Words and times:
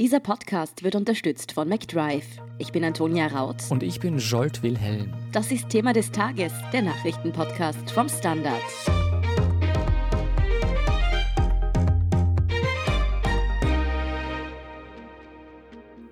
Dieser 0.00 0.18
Podcast 0.18 0.82
wird 0.82 0.96
unterstützt 0.96 1.52
von 1.52 1.68
McDrive. 1.68 2.26
Ich 2.58 2.72
bin 2.72 2.82
Antonia 2.82 3.28
Raut. 3.28 3.62
Und 3.70 3.84
ich 3.84 4.00
bin 4.00 4.18
Jolt 4.18 4.64
Wilhelm. 4.64 5.14
Das 5.30 5.52
ist 5.52 5.68
Thema 5.68 5.92
des 5.92 6.10
Tages, 6.10 6.52
der 6.72 6.82
Nachrichtenpodcast 6.82 7.92
vom 7.92 8.08
Standard. 8.08 8.60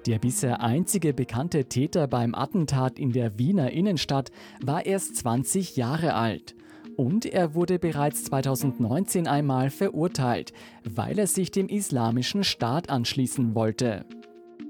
Der 0.06 0.20
bisher 0.20 0.60
einzige 0.60 1.12
bekannte 1.12 1.64
Täter 1.64 2.06
beim 2.06 2.36
Attentat 2.36 3.00
in 3.00 3.10
der 3.10 3.36
Wiener 3.36 3.72
Innenstadt 3.72 4.30
war 4.64 4.86
erst 4.86 5.16
20 5.16 5.76
Jahre 5.76 6.14
alt. 6.14 6.54
Und 6.96 7.26
er 7.26 7.54
wurde 7.54 7.78
bereits 7.78 8.24
2019 8.24 9.26
einmal 9.26 9.70
verurteilt, 9.70 10.52
weil 10.84 11.18
er 11.18 11.26
sich 11.26 11.50
dem 11.50 11.68
islamischen 11.68 12.44
Staat 12.44 12.90
anschließen 12.90 13.54
wollte. 13.54 14.04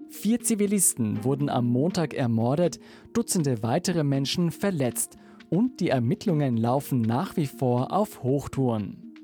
Vier 0.09 0.41
Zivilisten 0.41 1.25
wurden 1.25 1.49
am 1.49 1.67
Montag 1.67 2.15
ermordet, 2.15 2.79
Dutzende 3.13 3.63
weitere 3.63 4.05
Menschen 4.05 4.51
verletzt 4.51 5.17
und 5.49 5.81
die 5.81 5.89
Ermittlungen 5.89 6.57
laufen 6.57 7.01
nach 7.01 7.37
wie 7.37 7.47
vor 7.47 7.93
auf 7.93 8.23
Hochtouren. 8.23 9.15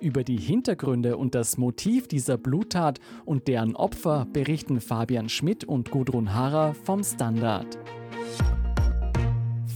Über 0.00 0.24
die 0.24 0.38
Hintergründe 0.38 1.16
und 1.16 1.34
das 1.34 1.58
Motiv 1.58 2.08
dieser 2.08 2.38
Bluttat 2.38 3.00
und 3.26 3.48
deren 3.48 3.76
Opfer 3.76 4.26
berichten 4.32 4.80
Fabian 4.80 5.28
Schmidt 5.28 5.64
und 5.64 5.90
Gudrun 5.90 6.32
Harrer 6.34 6.74
vom 6.74 7.02
Standard. 7.02 7.78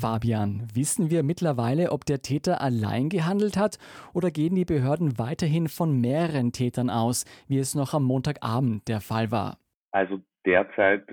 Fabian, 0.05 0.69
wissen 0.75 1.11
wir 1.11 1.23
mittlerweile, 1.23 1.91
ob 1.91 2.05
der 2.05 2.21
Täter 2.21 2.61
allein 2.61 3.09
gehandelt 3.09 3.57
hat 3.57 3.79
oder 4.13 4.31
gehen 4.31 4.55
die 4.55 4.67
Behörden 4.67 5.19
weiterhin 5.19 5.67
von 5.67 5.99
mehreren 5.99 6.53
Tätern 6.53 6.91
aus, 6.91 7.25
wie 7.49 7.57
es 7.57 7.75
noch 7.75 7.95
am 7.95 8.05
Montagabend 8.05 8.87
der 8.87 9.01
Fall 9.01 9.31
war? 9.31 9.57
Also 9.93 10.21
derzeit 10.45 11.09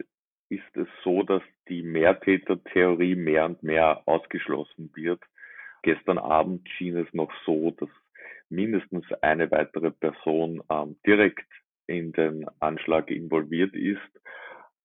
ist 0.49 0.75
es 0.75 0.89
so, 1.05 1.23
dass 1.23 1.41
die 1.69 1.83
Mehrtäter-Theorie 1.83 3.15
mehr 3.15 3.45
und 3.45 3.63
mehr 3.63 4.01
ausgeschlossen 4.09 4.91
wird. 4.93 5.21
Gestern 5.83 6.17
Abend 6.17 6.67
schien 6.67 6.97
es 6.97 7.07
noch 7.13 7.31
so, 7.45 7.71
dass 7.71 7.89
mindestens 8.49 9.05
eine 9.21 9.49
weitere 9.51 9.91
Person 9.91 10.61
ähm, 10.69 10.97
direkt 11.07 11.47
in 11.87 12.11
den 12.11 12.45
Anschlag 12.59 13.09
involviert 13.09 13.73
ist. 13.73 14.01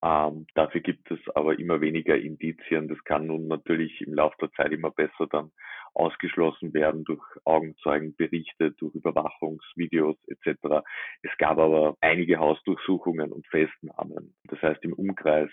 Ähm, 0.02 0.46
dafür 0.54 0.82
gibt 0.82 1.10
es 1.10 1.18
aber 1.34 1.58
immer 1.58 1.80
weniger 1.80 2.16
Indizien. 2.16 2.88
Das 2.88 3.02
kann 3.04 3.26
nun 3.26 3.48
natürlich 3.48 4.00
im 4.02 4.14
Laufe 4.14 4.36
der 4.40 4.52
Zeit 4.52 4.72
immer 4.72 4.90
besser 4.90 5.26
dann 5.30 5.50
ausgeschlossen 5.94 6.74
werden 6.74 7.04
durch 7.04 7.22
Augenzeugenberichte, 7.44 8.72
durch 8.72 8.94
Überwachungsvideos 8.94 10.16
etc. 10.28 10.84
Es 11.22 11.30
gab 11.38 11.58
aber 11.58 11.96
einige 12.00 12.38
Hausdurchsuchungen 12.38 13.32
und 13.32 13.46
Festnahmen. 13.46 14.34
Das 14.44 14.60
heißt, 14.60 14.84
im 14.84 14.92
Umkreis 14.92 15.48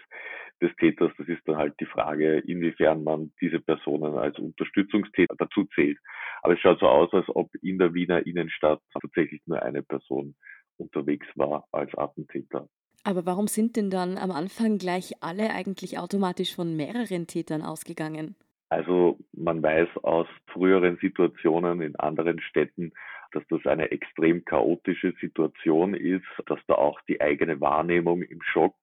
des 0.61 0.75
Täters, 0.75 1.11
das 1.17 1.27
ist 1.30 1.47
dann 1.47 1.58
halt 1.58 1.75
die 1.80 1.86
Frage, 1.86 2.39
inwiefern 2.39 3.03
man 3.03 3.31
diese 3.39 3.61
Personen 3.61 4.17
als 4.17 4.38
Unterstützungstäter 4.38 5.36
dazu 5.38 5.64
zählt. 5.75 5.97
Aber 6.41 6.53
es 6.53 6.59
schaut 6.59 6.80
so 6.80 6.88
aus, 6.88 7.14
als 7.14 7.30
ob 7.30 7.49
in 7.61 7.77
der 7.77 7.94
Wiener 7.94 8.25
Innenstadt 8.25 8.81
tatsächlich 9.02 9.41
nur 9.45 9.64
eine 9.64 9.81
Person 9.81 10.36
unterwegs 10.77 11.27
war 11.36 11.66
als 11.71 11.95
Attentäter. 11.97 12.67
Aber 13.03 13.25
warum 13.25 13.47
sind 13.47 13.75
denn 13.75 13.89
dann 13.89 14.17
am 14.17 14.31
Anfang 14.31 14.77
gleich 14.77 15.13
alle 15.21 15.51
eigentlich 15.51 15.99
automatisch 15.99 16.55
von 16.55 16.75
mehreren 16.75 17.27
Tätern 17.27 17.61
ausgegangen? 17.61 18.35
Also 18.69 19.19
man 19.33 19.61
weiß 19.61 19.89
aus 20.03 20.27
früheren 20.47 20.97
Situationen 20.97 21.81
in 21.81 21.95
anderen 21.97 22.39
Städten, 22.39 22.93
dass 23.33 23.43
das 23.49 23.65
eine 23.65 23.91
extrem 23.91 24.45
chaotische 24.45 25.13
Situation 25.19 25.93
ist, 25.93 26.25
dass 26.47 26.59
da 26.67 26.75
auch 26.75 26.99
die 27.07 27.19
eigene 27.19 27.59
Wahrnehmung 27.59 28.21
im 28.21 28.41
Schock 28.41 28.75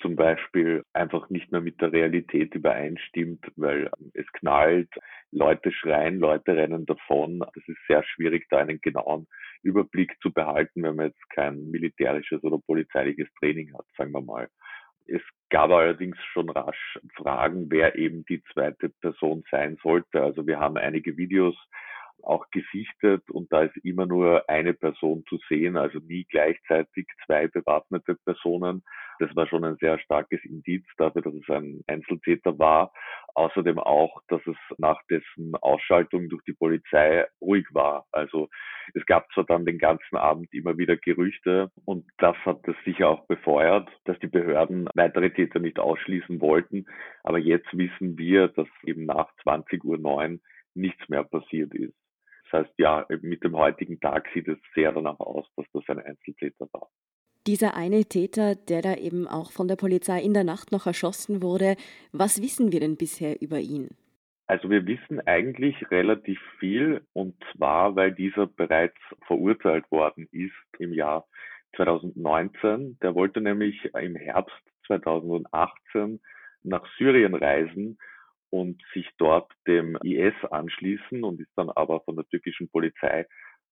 zum 0.00 0.16
Beispiel 0.16 0.84
einfach 0.92 1.30
nicht 1.30 1.52
mehr 1.52 1.60
mit 1.60 1.80
der 1.80 1.92
Realität 1.92 2.54
übereinstimmt, 2.54 3.44
weil 3.56 3.90
es 4.14 4.26
knallt, 4.32 4.88
Leute 5.30 5.72
schreien, 5.72 6.18
Leute 6.18 6.56
rennen 6.56 6.86
davon. 6.86 7.40
Das 7.40 7.68
ist 7.68 7.78
sehr 7.86 8.02
schwierig, 8.04 8.46
da 8.50 8.58
einen 8.58 8.80
genauen 8.80 9.26
Überblick 9.62 10.16
zu 10.22 10.32
behalten, 10.32 10.82
wenn 10.82 10.96
man 10.96 11.06
jetzt 11.06 11.30
kein 11.30 11.70
militärisches 11.70 12.42
oder 12.42 12.58
polizeiliches 12.58 13.28
Training 13.38 13.72
hat, 13.74 13.86
sagen 13.96 14.12
wir 14.12 14.22
mal. 14.22 14.48
Es 15.06 15.22
gab 15.50 15.70
allerdings 15.70 16.16
schon 16.32 16.50
rasch 16.50 16.98
Fragen, 17.16 17.70
wer 17.70 17.96
eben 17.96 18.24
die 18.26 18.42
zweite 18.52 18.90
Person 19.00 19.42
sein 19.50 19.76
sollte. 19.82 20.22
Also 20.22 20.46
wir 20.46 20.60
haben 20.60 20.76
einige 20.76 21.16
Videos 21.16 21.56
auch 22.24 22.50
gesichtet 22.50 23.28
und 23.30 23.52
da 23.52 23.62
ist 23.62 23.76
immer 23.84 24.06
nur 24.06 24.48
eine 24.48 24.74
Person 24.74 25.24
zu 25.28 25.38
sehen, 25.48 25.76
also 25.76 25.98
nie 25.98 26.24
gleichzeitig 26.28 27.06
zwei 27.26 27.48
bewaffnete 27.48 28.16
Personen. 28.24 28.82
Das 29.18 29.34
war 29.36 29.46
schon 29.46 29.64
ein 29.64 29.76
sehr 29.76 29.98
starkes 29.98 30.42
Indiz 30.44 30.84
dafür, 30.96 31.22
dass 31.22 31.34
es 31.34 31.48
ein 31.50 31.82
Einzeltäter 31.86 32.58
war. 32.58 32.92
Außerdem 33.34 33.78
auch, 33.78 34.22
dass 34.28 34.40
es 34.46 34.56
nach 34.78 35.00
dessen 35.10 35.54
Ausschaltung 35.60 36.28
durch 36.28 36.42
die 36.44 36.54
Polizei 36.54 37.26
ruhig 37.40 37.66
war. 37.72 38.06
Also 38.12 38.48
es 38.94 39.04
gab 39.06 39.30
zwar 39.32 39.44
dann 39.44 39.66
den 39.66 39.78
ganzen 39.78 40.16
Abend 40.16 40.52
immer 40.52 40.78
wieder 40.78 40.96
Gerüchte 40.96 41.70
und 41.84 42.06
das 42.18 42.36
hat 42.46 42.66
es 42.66 42.76
sicher 42.84 43.10
auch 43.10 43.26
befeuert, 43.26 43.88
dass 44.04 44.18
die 44.20 44.26
Behörden 44.26 44.88
weitere 44.94 45.30
Täter 45.30 45.58
nicht 45.58 45.78
ausschließen 45.78 46.40
wollten. 46.40 46.86
Aber 47.22 47.38
jetzt 47.38 47.68
wissen 47.76 48.16
wir, 48.16 48.48
dass 48.48 48.68
eben 48.84 49.04
nach 49.04 49.30
20.09 49.44 49.84
Uhr 49.84 50.38
nichts 50.74 51.08
mehr 51.08 51.24
passiert 51.24 51.74
ist. 51.74 51.99
Das 52.50 52.66
heißt, 52.66 52.74
ja, 52.78 53.06
mit 53.22 53.44
dem 53.44 53.56
heutigen 53.56 54.00
Tag 54.00 54.28
sieht 54.34 54.48
es 54.48 54.58
sehr 54.74 54.92
danach 54.92 55.20
aus, 55.20 55.46
dass 55.56 55.66
das 55.72 55.84
ein 55.88 56.00
Einzeltäter 56.04 56.68
war. 56.72 56.88
Dieser 57.46 57.74
eine 57.74 58.04
Täter, 58.04 58.54
der 58.54 58.82
da 58.82 58.94
eben 58.96 59.26
auch 59.26 59.50
von 59.50 59.66
der 59.66 59.76
Polizei 59.76 60.20
in 60.20 60.34
der 60.34 60.44
Nacht 60.44 60.72
noch 60.72 60.86
erschossen 60.86 61.42
wurde, 61.42 61.76
was 62.12 62.42
wissen 62.42 62.72
wir 62.72 62.80
denn 62.80 62.96
bisher 62.96 63.40
über 63.40 63.58
ihn? 63.58 63.88
Also 64.46 64.68
wir 64.68 64.84
wissen 64.86 65.20
eigentlich 65.26 65.90
relativ 65.90 66.40
viel 66.58 67.02
und 67.12 67.34
zwar, 67.52 67.94
weil 67.94 68.12
dieser 68.12 68.46
bereits 68.46 68.98
verurteilt 69.26 69.88
worden 69.90 70.28
ist 70.32 70.52
im 70.78 70.92
Jahr 70.92 71.26
2019. 71.76 72.98
Der 73.00 73.14
wollte 73.14 73.40
nämlich 73.40 73.84
im 73.94 74.16
Herbst 74.16 74.60
2018 74.88 76.20
nach 76.64 76.84
Syrien 76.98 77.34
reisen 77.34 77.96
und 78.50 78.82
sich 78.92 79.08
dort 79.18 79.50
dem 79.66 79.96
IS 80.02 80.34
anschließen 80.50 81.24
und 81.24 81.40
ist 81.40 81.52
dann 81.56 81.70
aber 81.70 82.00
von 82.00 82.16
der 82.16 82.26
türkischen 82.28 82.68
Polizei 82.68 83.26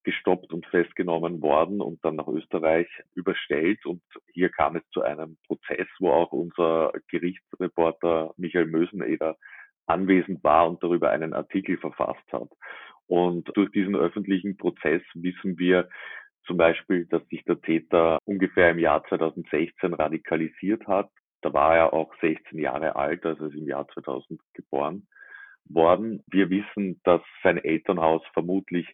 gestoppt 0.05 0.53
und 0.53 0.65
festgenommen 0.67 1.43
worden 1.43 1.81
und 1.81 2.03
dann 2.05 2.17
nach 2.17 2.29
Österreich 2.29 2.89
überstellt. 3.15 3.85
Und 3.85 4.03
hier 4.33 4.49
kam 4.49 4.77
es 4.77 4.83
zu 4.91 5.03
einem 5.03 5.37
Prozess, 5.47 5.89
wo 5.99 6.11
auch 6.11 6.33
unser 6.33 6.93
Gerichtsreporter 7.09 8.33
Michael 8.37 8.67
Möseneder 8.67 9.37
anwesend 9.87 10.43
war 10.45 10.69
und 10.69 10.83
darüber 10.83 11.11
einen 11.11 11.35
Artikel 11.35 11.77
verfasst 11.79 12.33
hat. 12.33 12.49
Und 13.07 13.51
durch 13.55 13.71
diesen 13.73 13.97
öffentlichen 13.97 14.57
Prozess 14.57 15.03
wissen 15.15 15.59
wir 15.59 15.89
zum 16.47 16.57
Beispiel, 16.57 17.07
dass 17.07 17.27
sich 17.29 17.45
der 17.45 17.61
Täter 17.61 18.19
ungefähr 18.25 18.71
im 18.71 18.79
Jahr 18.79 19.05
2016 19.09 19.95
radikalisiert 19.95 20.87
hat 20.87 21.11
da 21.43 21.53
war 21.53 21.77
er 21.77 21.93
auch 21.93 22.13
16 22.21 22.59
Jahre 22.59 22.97
alt, 22.97 23.25
also 23.25 23.47
ist 23.47 23.55
im 23.55 23.67
Jahr 23.67 23.87
2000 23.89 24.41
geboren 24.55 25.07
worden. 25.65 26.25
Wir 26.27 26.51
wissen, 26.51 27.01
dass 27.05 27.23
sein 27.43 27.59
Elternhaus 27.59 28.23
vermutlich 28.33 28.87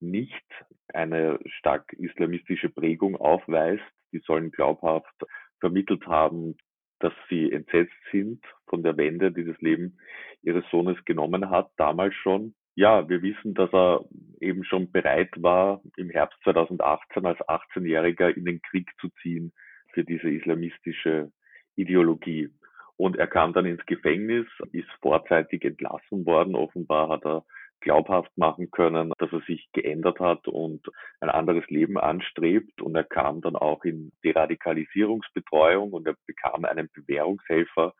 nicht 0.00 0.44
eine 0.92 1.38
stark 1.46 1.92
islamistische 1.94 2.68
Prägung 2.68 3.16
aufweist. 3.16 3.84
Die 4.12 4.20
sollen 4.20 4.50
glaubhaft 4.50 5.14
vermittelt 5.60 6.06
haben, 6.06 6.56
dass 6.98 7.12
sie 7.28 7.50
entsetzt 7.50 7.94
sind 8.10 8.44
von 8.66 8.82
der 8.82 8.96
Wende, 8.96 9.32
die 9.32 9.44
das 9.44 9.60
Leben 9.60 9.98
ihres 10.42 10.64
Sohnes 10.70 11.02
genommen 11.04 11.50
hat, 11.50 11.70
damals 11.76 12.14
schon. 12.14 12.54
Ja, 12.74 13.08
wir 13.08 13.22
wissen, 13.22 13.54
dass 13.54 13.72
er 13.72 14.04
eben 14.40 14.64
schon 14.64 14.92
bereit 14.92 15.30
war, 15.36 15.82
im 15.96 16.10
Herbst 16.10 16.38
2018 16.44 17.24
als 17.24 17.38
18-Jähriger 17.40 18.28
in 18.28 18.44
den 18.44 18.60
Krieg 18.60 18.90
zu 19.00 19.08
ziehen 19.22 19.52
für 19.92 20.04
diese 20.04 20.28
islamistische 20.28 21.32
Ideologie. 21.76 22.50
Und 22.96 23.16
er 23.16 23.26
kam 23.26 23.52
dann 23.52 23.66
ins 23.66 23.84
Gefängnis, 23.86 24.46
ist 24.72 24.88
vorzeitig 25.02 25.64
entlassen 25.64 26.24
worden. 26.24 26.54
Offenbar 26.54 27.10
hat 27.10 27.24
er 27.26 27.44
glaubhaft 27.80 28.36
machen 28.36 28.70
können, 28.70 29.12
dass 29.18 29.30
er 29.32 29.42
sich 29.42 29.68
geändert 29.72 30.18
hat 30.18 30.48
und 30.48 30.86
ein 31.20 31.28
anderes 31.28 31.66
Leben 31.68 31.98
anstrebt. 31.98 32.80
Und 32.80 32.96
er 32.96 33.04
kam 33.04 33.42
dann 33.42 33.54
auch 33.54 33.84
in 33.84 34.12
Deradikalisierungsbetreuung 34.24 35.92
und 35.92 36.06
er 36.06 36.16
bekam 36.26 36.64
einen 36.64 36.88
Bewährungshelfer. 36.92 37.94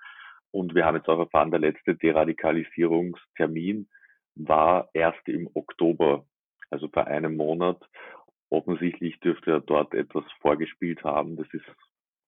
Und 0.51 0.75
wir 0.75 0.87
haben 0.87 0.97
jetzt 0.97 1.09
auch 1.09 1.19
erfahren, 1.19 1.51
der 1.51 1.61
letzte 1.61 1.95
Deradikalisierungstermin 1.95 3.89
war 4.37 4.89
erst 4.95 5.29
im 5.29 5.49
Oktober, 5.55 6.25
also 6.71 6.89
vor 6.89 7.07
einem 7.07 7.37
Monat. 7.37 7.83
Offensichtlich 8.49 9.19
dürfte 9.21 9.51
er 9.51 9.61
dort 9.61 9.93
etwas 9.93 10.25
vorgespielt 10.41 11.05
haben. 11.05 11.37
Das 11.37 11.47
ist 11.53 11.67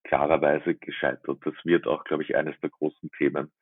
klarerweise 0.08 0.74
gescheitert. 0.74 1.38
Das 1.44 1.54
wird 1.64 1.86
auch, 1.86 2.04
glaube 2.04 2.22
ich, 2.22 2.34
eines 2.36 2.58
der 2.60 2.70
großen 2.70 3.10
Themen 3.16 3.52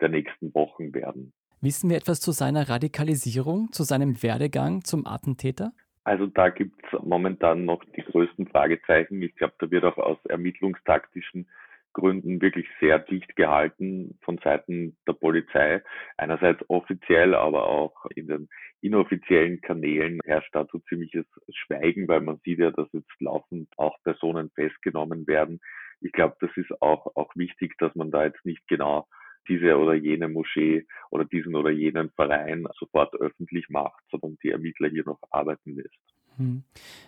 der 0.00 0.08
nächsten 0.08 0.52
Wochen 0.54 0.92
werden. 0.94 1.32
Wissen 1.60 1.90
wir 1.90 1.98
etwas 1.98 2.20
zu 2.20 2.32
seiner 2.32 2.68
Radikalisierung, 2.68 3.70
zu 3.72 3.82
seinem 3.82 4.22
Werdegang 4.22 4.82
zum 4.82 5.06
Attentäter? 5.06 5.72
Also 6.04 6.26
da 6.26 6.48
gibt 6.48 6.82
es 6.84 6.98
momentan 7.02 7.66
noch 7.66 7.84
die 7.96 8.02
größten 8.02 8.48
Fragezeichen. 8.48 9.22
Ich 9.22 9.36
glaube, 9.36 9.54
da 9.58 9.70
wird 9.70 9.84
auch 9.84 9.98
aus 9.98 10.18
ermittlungstaktischen 10.24 11.46
Gründen 11.92 12.40
wirklich 12.40 12.66
sehr 12.80 12.98
dicht 12.98 13.36
gehalten 13.36 14.18
von 14.22 14.38
Seiten 14.38 14.96
der 15.06 15.12
Polizei. 15.12 15.82
Einerseits 16.16 16.64
offiziell, 16.68 17.34
aber 17.34 17.68
auch 17.68 18.06
in 18.14 18.28
den 18.28 18.48
inoffiziellen 18.80 19.60
Kanälen 19.60 20.20
herrscht 20.24 20.54
dazu 20.54 20.78
ziemliches 20.88 21.26
Schweigen, 21.52 22.08
weil 22.08 22.22
man 22.22 22.38
sieht 22.44 22.60
ja, 22.60 22.70
dass 22.70 22.88
jetzt 22.92 23.20
laufend 23.20 23.68
auch 23.76 23.96
Personen 24.02 24.50
festgenommen 24.54 25.26
werden. 25.26 25.60
Ich 26.00 26.12
glaube, 26.12 26.36
das 26.40 26.50
ist 26.56 26.70
auch, 26.80 27.14
auch 27.16 27.34
wichtig, 27.36 27.76
dass 27.78 27.94
man 27.94 28.10
da 28.10 28.24
jetzt 28.24 28.44
nicht 28.44 28.66
genau 28.68 29.06
diese 29.48 29.76
oder 29.76 29.94
jene 29.94 30.28
Moschee 30.28 30.86
oder 31.10 31.24
diesen 31.24 31.54
oder 31.56 31.70
jenen 31.70 32.10
Verein 32.10 32.66
sofort 32.78 33.14
öffentlich 33.14 33.68
macht, 33.68 34.02
sondern 34.10 34.38
die 34.42 34.50
Ermittler 34.50 34.88
hier 34.88 35.04
noch 35.04 35.18
arbeiten 35.30 35.74
lässt. 35.74 35.98
Hm. 36.36 36.62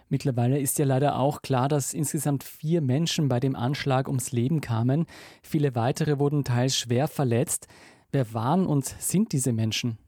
Mittlerweile 0.08 0.58
ist 0.58 0.78
ja 0.78 0.84
leider 0.84 1.18
auch 1.18 1.42
klar, 1.42 1.68
dass 1.68 1.94
insgesamt 1.94 2.44
vier 2.44 2.82
Menschen 2.82 3.28
bei 3.28 3.40
dem 3.40 3.56
Anschlag 3.56 4.08
ums 4.08 4.32
Leben 4.32 4.60
kamen. 4.60 5.06
Viele 5.42 5.74
weitere 5.74 6.18
wurden 6.18 6.44
teils 6.44 6.76
schwer 6.76 7.08
verletzt. 7.08 7.68
Wer 8.10 8.34
waren 8.34 8.66
und 8.66 8.84
sind 8.84 9.32
diese 9.32 9.52
Menschen? 9.52 9.98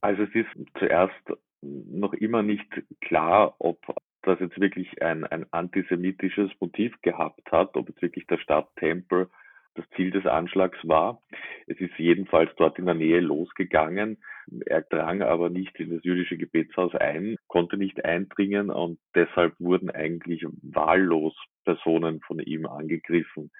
Also 0.00 0.22
es 0.22 0.34
ist 0.34 0.48
zuerst 0.78 1.12
noch 1.60 2.14
immer 2.14 2.42
nicht 2.42 2.66
klar, 3.02 3.54
ob 3.58 3.78
das 4.22 4.40
jetzt 4.40 4.60
wirklich 4.60 5.02
ein, 5.02 5.24
ein 5.24 5.46
antisemitisches 5.52 6.50
Motiv 6.60 6.94
gehabt 7.02 7.50
hat, 7.50 7.76
ob 7.76 7.88
jetzt 7.88 8.02
wirklich 8.02 8.26
der 8.26 8.38
Stadt 8.38 8.68
Tempel 8.76 9.28
das 9.74 9.84
Ziel 9.96 10.10
des 10.10 10.26
Anschlags 10.26 10.78
war. 10.82 11.22
Es 11.66 11.80
ist 11.80 11.96
jedenfalls 11.96 12.50
dort 12.56 12.78
in 12.78 12.86
der 12.86 12.94
Nähe 12.94 13.20
losgegangen. 13.20 14.18
Er 14.66 14.82
drang 14.82 15.22
aber 15.22 15.48
nicht 15.48 15.78
in 15.78 15.90
das 15.90 16.02
jüdische 16.02 16.36
Gebetshaus 16.36 16.94
ein, 16.96 17.36
konnte 17.46 17.76
nicht 17.76 18.04
eindringen 18.04 18.70
und 18.70 18.98
deshalb 19.14 19.54
wurden 19.60 19.90
eigentlich 19.90 20.44
wahllos 20.62 21.36
Personen 21.64 22.20
von 22.20 22.40
ihm 22.40 22.66
angegriffen. 22.66 23.50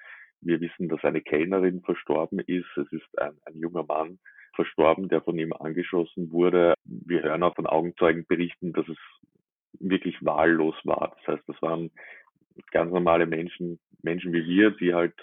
Wir 0.41 0.59
wissen, 0.59 0.89
dass 0.89 1.03
eine 1.03 1.21
Kellnerin 1.21 1.81
verstorben 1.81 2.39
ist. 2.39 2.75
Es 2.75 2.91
ist 2.91 3.19
ein, 3.19 3.33
ein 3.45 3.57
junger 3.57 3.83
Mann 3.83 4.19
verstorben, 4.55 5.07
der 5.07 5.21
von 5.21 5.37
ihm 5.37 5.53
angeschossen 5.53 6.31
wurde. 6.31 6.73
Wir 6.83 7.21
hören 7.23 7.43
auch 7.43 7.55
von 7.55 7.67
Augenzeugen 7.67 8.25
berichten, 8.27 8.73
dass 8.73 8.87
es 8.89 8.97
wirklich 9.79 10.15
wahllos 10.23 10.75
war. 10.83 11.15
Das 11.17 11.35
heißt, 11.35 11.47
das 11.47 11.61
waren 11.61 11.91
ganz 12.71 12.91
normale 12.91 13.25
Menschen, 13.25 13.79
Menschen 14.01 14.33
wie 14.33 14.45
wir, 14.45 14.71
die 14.71 14.93
halt 14.93 15.13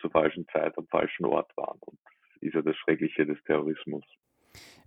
zur 0.00 0.10
falschen 0.10 0.46
Zeit 0.48 0.76
am 0.78 0.86
falschen 0.86 1.24
Ort 1.24 1.56
waren. 1.56 1.78
Und 1.80 1.98
das 2.04 2.42
ist 2.42 2.54
ja 2.54 2.62
das 2.62 2.76
Schreckliche 2.76 3.26
des 3.26 3.42
Terrorismus. 3.44 4.04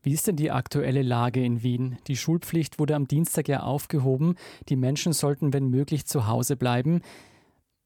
Wie 0.04 0.14
ist 0.14 0.28
denn 0.28 0.36
die 0.36 0.52
aktuelle 0.52 1.04
Lage 1.04 1.44
in 1.44 1.62
Wien? 1.62 1.98
Die 2.08 2.16
Schulpflicht 2.16 2.80
wurde 2.80 2.96
am 2.96 3.08
Dienstag 3.08 3.48
ja 3.48 3.60
aufgehoben. 3.60 4.36
Die 4.68 4.76
Menschen 4.76 5.14
sollten, 5.14 5.54
wenn 5.54 5.70
möglich, 5.70 6.06
zu 6.06 6.28
Hause 6.28 6.58
bleiben. 6.58 7.02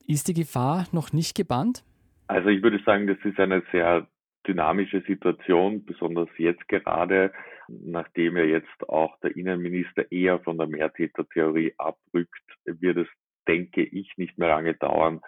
Ist 0.07 0.27
die 0.27 0.33
Gefahr 0.33 0.85
noch 0.91 1.11
nicht 1.11 1.35
gebannt? 1.35 1.83
Also 2.27 2.49
ich 2.49 2.63
würde 2.63 2.79
sagen, 2.85 3.07
das 3.07 3.17
ist 3.23 3.39
eine 3.39 3.63
sehr 3.71 4.07
dynamische 4.47 5.01
Situation, 5.01 5.83
besonders 5.83 6.29
jetzt 6.37 6.67
gerade, 6.67 7.33
nachdem 7.67 8.37
ja 8.37 8.43
jetzt 8.43 8.89
auch 8.89 9.19
der 9.19 9.35
Innenminister 9.35 10.11
eher 10.11 10.39
von 10.39 10.57
der 10.57 10.67
Mehrtätertheorie 10.67 11.73
abrückt, 11.77 12.43
wird 12.65 12.97
es, 12.97 13.07
denke 13.47 13.83
ich, 13.83 14.11
nicht 14.17 14.37
mehr 14.37 14.49
lange 14.49 14.73
dauern, 14.75 15.21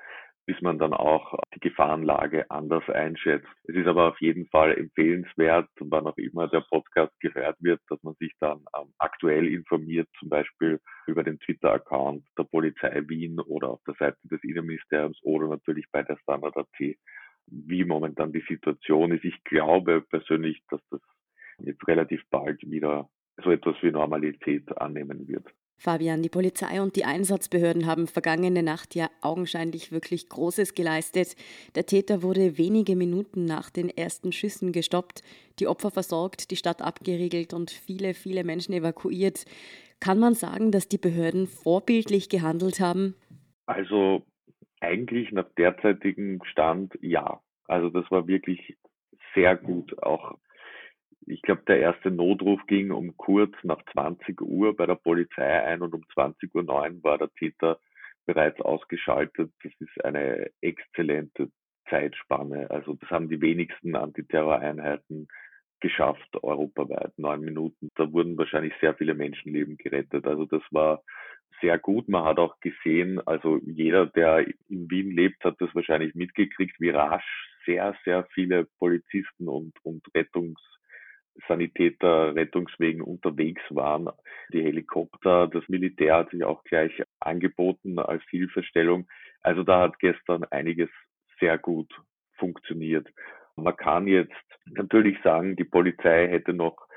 bis 0.48 0.62
man 0.62 0.80
dann 0.80 0.94
auch 0.94 1.38
die 1.54 1.60
Gefahrenlage 1.60 2.50
anders 2.50 2.88
einschätzt. 2.89 3.50
Es 3.66 3.75
ist 3.75 3.86
aber 3.86 4.07
auf 4.07 4.22
jeden 4.22 4.48
Fall 4.48 4.78
empfehlenswert, 4.78 5.68
wann 5.81 6.07
auch 6.07 6.18
immer 6.18 6.48
der 6.48 6.62
Podcast 6.62 7.12
gehört 7.19 7.57
wird, 7.60 7.81
dass 7.89 8.01
man 8.01 8.16
sich 8.16 8.31
dann 8.39 8.63
ähm, 8.80 8.94
aktuell 8.98 9.45
informiert, 9.48 10.07
zum 10.18 10.30
Beispiel 10.30 10.80
über 11.06 11.24
den 11.24 11.38
Twitter-Account 11.39 12.24
der 12.38 12.45
Polizei 12.45 13.04
Wien 13.07 13.39
oder 13.42 13.72
auf 13.72 13.81
der 13.86 13.95
Seite 13.95 14.18
des 14.24 14.42
Innenministeriums 14.44 15.19
oder 15.22 15.50
natürlich 15.50 15.86
bei 15.92 16.01
der 16.04 16.18
Standard.at, 16.24 16.95
wie 17.48 17.84
momentan 17.84 18.31
die 18.31 18.45
Situation 18.48 19.12
ist. 19.12 19.25
Ich 19.25 19.44
glaube 19.44 20.01
persönlich, 20.10 20.62
dass 20.69 20.81
das 20.92 21.01
jetzt 21.59 21.88
relativ 21.88 22.21
bald 22.30 22.62
wieder 22.69 23.09
so 23.44 23.51
etwas 23.51 23.75
wie 23.81 23.92
Normalität 23.92 24.77
annehmen 24.77 25.27
wird. 25.27 25.45
Fabian, 25.80 26.24
die 26.24 26.30
Polizei 26.30 26.81
und 26.81 26.95
die 26.95 27.06
Einsatzbehörden 27.06 27.86
haben 27.86 28.07
vergangene 28.07 28.63
Nacht 28.63 28.95
ja 28.95 29.09
augenscheinlich 29.21 29.92
wirklich 29.92 30.27
Großes 30.27 30.74
geleistet. 30.74 31.36
Der 31.75 31.86
Täter 31.86 32.24
wurde 32.24 32.57
wenige 32.57 32.95
Minuten 32.95 33.45
nach 33.45 33.69
den 33.69 33.89
ersten 33.89 34.31
Schüssen 34.31 34.71
gestoppt, 34.71 35.21
die 35.59 35.68
Opfer 35.68 35.92
versorgt, 35.92 36.50
die 36.50 36.56
Stadt 36.56 36.81
abgeriegelt 36.81 37.54
und 37.54 37.69
viele, 37.69 38.15
viele 38.15 38.44
Menschen 38.44 38.74
evakuiert. 38.74 39.45
Kann 40.00 40.19
man 40.19 40.33
sagen, 40.33 40.71
dass 40.71 40.89
die 40.89 40.98
Behörden 40.98 41.45
vorbildlich 41.45 42.30
gehandelt 42.30 42.80
haben? 42.80 43.13
Also 43.68 44.24
eigentlich 44.80 45.31
nach 45.31 45.48
derzeitigem 45.57 46.42
Stand 46.44 46.98
ja. 47.01 47.39
Also 47.68 47.89
das 47.89 48.10
war 48.10 48.27
wirklich 48.27 48.77
sehr 49.36 49.56
gut. 49.56 50.01
Auch 50.01 50.38
ich 51.27 51.41
glaube, 51.41 51.63
der 51.68 51.79
erste 51.79 52.09
Notruf 52.09 52.65
ging 52.68 52.91
um 52.91 53.15
kurz 53.18 53.53
nach 53.63 53.83
20 53.91 54.41
Uhr 54.41 54.75
bei 54.75 54.85
der 54.85 54.95
Polizei 54.95 55.63
ein 55.63 55.81
und 55.81 55.94
um 55.94 56.03
20.09 56.15 56.56
Uhr 56.56 57.03
war 57.03 57.18
der 57.18 57.29
Täter 57.33 57.79
bereits 58.25 58.59
ausgeschaltet. 58.62 59.51
Das 59.63 59.74
ist 59.79 60.06
eine 60.06 60.50
exzellente 60.62 61.51
Zeitspanne. 61.89 62.69
Also 62.71 62.94
das 62.94 63.09
haben 63.09 63.29
die 63.29 63.41
wenigsten 63.41 63.95
Antiterroreinheiten 63.95 65.27
geschafft, 65.79 66.41
europaweit, 66.41 67.12
neun 67.18 67.41
Minuten. 67.41 67.89
Da 67.95 68.12
wurden 68.12 68.38
wahrscheinlich 68.38 68.74
sehr 68.81 68.95
viele 68.95 69.13
Menschenleben 69.13 69.77
gerettet. 69.77 70.25
Also 70.25 70.45
das 70.45 70.63
war 70.71 71.03
sehr 71.62 71.77
gut. 71.77 72.07
Man 72.07 72.24
hat 72.24 72.39
auch 72.39 72.59
gesehen, 72.62 73.19
also 73.27 73.59
jeder, 73.65 74.06
der 74.06 74.47
in 74.69 74.89
Wien 74.89 75.12
lebt, 75.12 75.44
hat 75.44 75.59
das 75.59 75.74
wahrscheinlich 75.75 76.15
mitgekriegt, 76.15 76.79
wie 76.79 76.89
rasch 76.89 77.50
sehr, 77.65 77.95
sehr 78.06 78.25
viele 78.33 78.65
Polizisten 78.79 79.47
und, 79.47 79.74
und 79.83 80.03
Rettungs 80.15 80.76
Sanitäter 81.48 82.36
Rettungswegen 82.36 83.01
unterwegs 83.01 83.62
waren. 83.69 84.10
Die 84.54 84.63
Helikopter, 84.63 85.48
das 85.48 85.68
Militär 85.68 86.16
hat 86.16 86.31
sich 86.31 86.44
auch 86.44 86.63
gleich 86.63 87.04
angeboten 87.19 88.00
als 88.00 88.24
Hilfestellung. 88.30 89.07
Also 89.42 89.63
da 89.63 89.81
hat 89.81 90.00
gestern 90.00 90.44
einiges 90.45 90.89
sehr 91.39 91.57
gut 91.57 91.94
funktioniert. 92.34 93.07
Man 93.56 93.75
kann 93.75 94.07
jetzt 94.07 94.34
natürlich 94.66 95.18
sagen, 95.24 95.56
die 95.56 95.63
Polizei 95.63 96.28
hätte 96.28 96.54
noch 96.54 96.88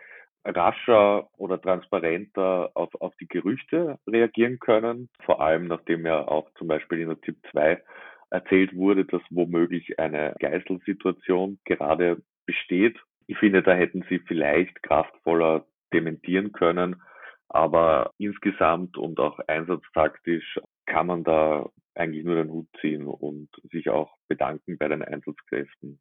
rascher 0.44 1.28
oder 1.36 1.60
transparenter 1.60 2.70
auf, 2.74 2.94
auf 3.00 3.14
die 3.16 3.28
Gerüchte 3.28 3.98
reagieren 4.06 4.58
können, 4.58 5.08
vor 5.24 5.40
allem 5.40 5.66
nachdem 5.66 6.06
ja 6.06 6.26
auch 6.26 6.50
zum 6.54 6.68
Beispiel 6.68 7.00
in 7.00 7.08
der 7.08 7.20
ZIP 7.20 7.36
2 7.50 7.82
erzählt 8.30 8.74
wurde, 8.74 9.04
dass 9.04 9.22
womöglich 9.30 9.98
eine 9.98 10.34
Geiselsituation 10.38 11.58
gerade 11.64 12.22
besteht 12.46 12.98
ich 13.30 13.38
finde, 13.38 13.62
da 13.62 13.74
hätten 13.74 14.04
sie 14.08 14.18
vielleicht 14.18 14.82
kraftvoller 14.82 15.64
dementieren 15.94 16.50
können. 16.50 17.00
Aber 17.48 18.12
insgesamt 18.18 18.96
und 18.96 19.20
auch 19.20 19.38
einsatztaktisch 19.46 20.58
kann 20.86 21.06
man 21.06 21.22
da 21.22 21.68
eigentlich 21.94 22.24
nur 22.24 22.34
den 22.34 22.50
Hut 22.50 22.66
ziehen 22.80 23.06
und 23.06 23.48
sich 23.70 23.88
auch 23.88 24.16
bedanken 24.26 24.78
bei 24.78 24.88
den 24.88 25.02
Einsatzkräften. 25.02 26.00